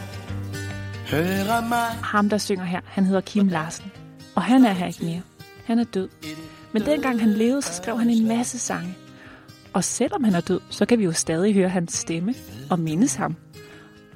høre 1.11 1.61
mig? 1.69 1.87
Ham, 2.03 2.29
der 2.29 2.37
synger 2.37 2.65
her, 2.65 2.81
han 2.85 3.05
hedder 3.05 3.21
Kim 3.21 3.47
Larsen. 3.47 3.91
Og 4.35 4.43
han 4.43 4.65
er 4.65 4.71
her 4.71 4.87
ikke 4.87 5.05
mere. 5.05 5.21
Han 5.65 5.79
er 5.79 5.83
død. 5.83 6.09
Men 6.73 6.81
dengang 6.81 7.19
han 7.19 7.29
levede, 7.29 7.61
så 7.61 7.73
skrev 7.73 7.99
han 7.99 8.09
en 8.09 8.27
masse 8.27 8.59
sange. 8.59 8.95
Og 9.73 9.83
selvom 9.83 10.23
han 10.23 10.35
er 10.35 10.41
død, 10.41 10.59
så 10.69 10.85
kan 10.85 10.99
vi 10.99 11.03
jo 11.03 11.11
stadig 11.11 11.53
høre 11.53 11.69
hans 11.69 11.93
stemme 11.93 12.33
og 12.69 12.79
mindes 12.79 13.15
ham. 13.15 13.35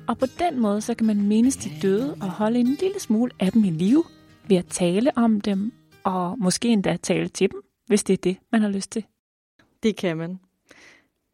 Og 0.07 0.17
på 0.17 0.25
den 0.39 0.59
måde, 0.59 0.81
så 0.81 0.95
kan 0.95 1.07
man 1.07 1.21
mindes 1.21 1.57
de 1.57 1.71
døde 1.81 2.17
og 2.21 2.29
holde 2.29 2.59
en 2.59 2.77
lille 2.79 2.99
smule 2.99 3.31
af 3.39 3.51
dem 3.51 3.63
i 3.63 3.69
live 3.69 4.03
ved 4.47 4.57
at 4.57 4.65
tale 4.65 5.17
om 5.17 5.41
dem, 5.41 5.73
og 6.03 6.39
måske 6.39 6.67
endda 6.67 6.97
tale 6.97 7.27
til 7.27 7.51
dem, 7.51 7.61
hvis 7.87 8.03
det 8.03 8.13
er 8.13 8.17
det, 8.17 8.37
man 8.51 8.61
har 8.61 8.69
lyst 8.69 8.91
til. 8.91 9.05
Det 9.83 9.95
kan 9.95 10.17
man. 10.17 10.39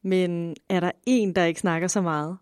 Men 0.04 0.56
er 0.70 0.80
der 0.80 0.92
en, 1.06 1.36
der 1.36 1.46
ikke 1.46 1.60
snakker 1.60 1.88
så 1.88 2.02
meget? 2.02 2.38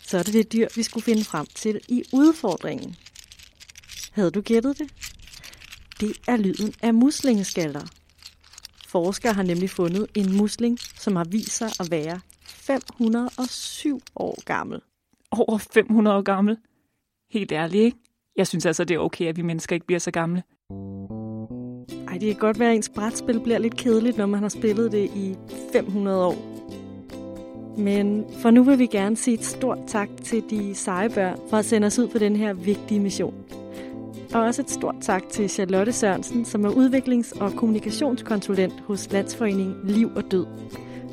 Så 0.00 0.18
er 0.18 0.22
det 0.22 0.34
det 0.34 0.52
dyr, 0.52 0.68
vi 0.76 0.82
skulle 0.82 1.04
finde 1.04 1.24
frem 1.24 1.46
til 1.54 1.80
i 1.88 2.02
udfordringen. 2.12 2.96
Havde 4.12 4.30
du 4.30 4.40
gættet 4.40 4.78
det? 4.78 4.92
Det 6.00 6.12
er 6.28 6.36
lyden 6.36 6.74
af 6.82 6.94
muslingeskaller. 6.94 7.86
Forskere 8.88 9.32
har 9.32 9.42
nemlig 9.42 9.70
fundet 9.70 10.06
en 10.14 10.36
musling, 10.36 10.78
som 10.78 11.16
har 11.16 11.24
vist 11.24 11.56
sig 11.56 11.68
at 11.80 11.90
være 11.90 12.20
507 12.70 14.00
år 14.16 14.44
gammel. 14.44 14.80
Over 15.30 15.58
500 15.58 16.16
år 16.16 16.22
gammel? 16.22 16.58
Helt 17.30 17.52
ærligt, 17.52 17.84
ikke? 17.84 17.96
Jeg 18.36 18.46
synes 18.46 18.66
altså, 18.66 18.84
det 18.84 18.94
er 18.94 18.98
okay, 18.98 19.26
at 19.26 19.36
vi 19.36 19.42
mennesker 19.42 19.76
ikke 19.76 19.86
bliver 19.86 19.98
så 19.98 20.10
gamle. 20.10 20.42
Ej, 22.08 22.18
det 22.18 22.28
kan 22.28 22.36
godt 22.36 22.58
være, 22.58 22.70
at 22.70 22.76
ens 22.76 22.88
brætspil 22.88 23.40
bliver 23.40 23.58
lidt 23.58 23.76
kedeligt, 23.76 24.16
når 24.16 24.26
man 24.26 24.40
har 24.40 24.48
spillet 24.48 24.92
det 24.92 25.10
i 25.16 25.36
500 25.72 26.26
år. 26.26 26.34
Men 27.78 28.24
for 28.42 28.50
nu 28.50 28.62
vil 28.62 28.78
vi 28.78 28.86
gerne 28.86 29.16
sige 29.16 29.34
et 29.34 29.44
stort 29.44 29.78
tak 29.86 30.08
til 30.24 30.42
de 30.50 30.74
seje 30.74 31.10
børn 31.10 31.38
for 31.50 31.56
at 31.56 31.64
sende 31.64 31.86
os 31.86 31.98
ud 31.98 32.08
på 32.08 32.18
den 32.18 32.36
her 32.36 32.52
vigtige 32.52 33.00
mission. 33.00 33.34
Og 34.34 34.40
også 34.40 34.62
et 34.62 34.70
stort 34.70 34.96
tak 35.00 35.28
til 35.28 35.50
Charlotte 35.50 35.92
Sørensen, 35.92 36.44
som 36.44 36.64
er 36.64 36.70
udviklings- 36.70 37.40
og 37.40 37.52
kommunikationskonsulent 37.52 38.80
hos 38.80 39.12
Landsforeningen 39.12 39.76
Liv 39.84 40.10
og 40.16 40.30
Død. 40.30 40.46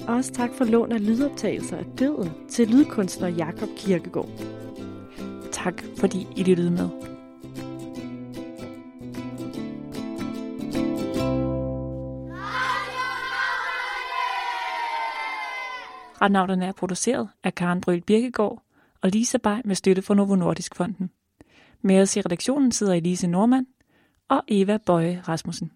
Også 0.08 0.34
tak 0.34 0.54
for 0.54 0.66
lån 0.66 0.92
af 0.92 1.06
lydoptagelser 1.06 1.78
af 1.78 1.86
døden 2.00 2.32
til 2.50 2.68
lydkunstner 2.68 3.28
Jakob 3.28 3.70
Kirkegaard. 3.78 4.30
Tak 5.52 5.84
fordi 5.98 6.28
I 6.36 6.44
lyttede 6.44 6.72
med. 6.72 6.90
Radnauterne 16.22 16.66
er 16.66 16.72
produceret 16.72 17.30
af 17.44 17.56
Karen 17.56 17.82
Bryl 17.82 18.02
Birkegaard 18.02 18.64
og 19.02 19.10
Lisa 19.10 19.38
Bay 19.38 19.58
med 19.66 19.76
støtte 19.76 20.02
fra 20.02 20.14
Novo 20.14 20.36
Nordisk 20.36 20.76
Fonden. 20.76 21.10
Med 21.82 22.02
os 22.02 22.16
i 22.16 22.22
redaktionen 22.22 22.72
sidder 22.72 22.94
Elise 22.94 23.28
Normand 23.28 23.66
og 24.30 24.44
Eva 24.48 24.78
Bøje 24.78 25.22
Rasmussen. 25.28 25.72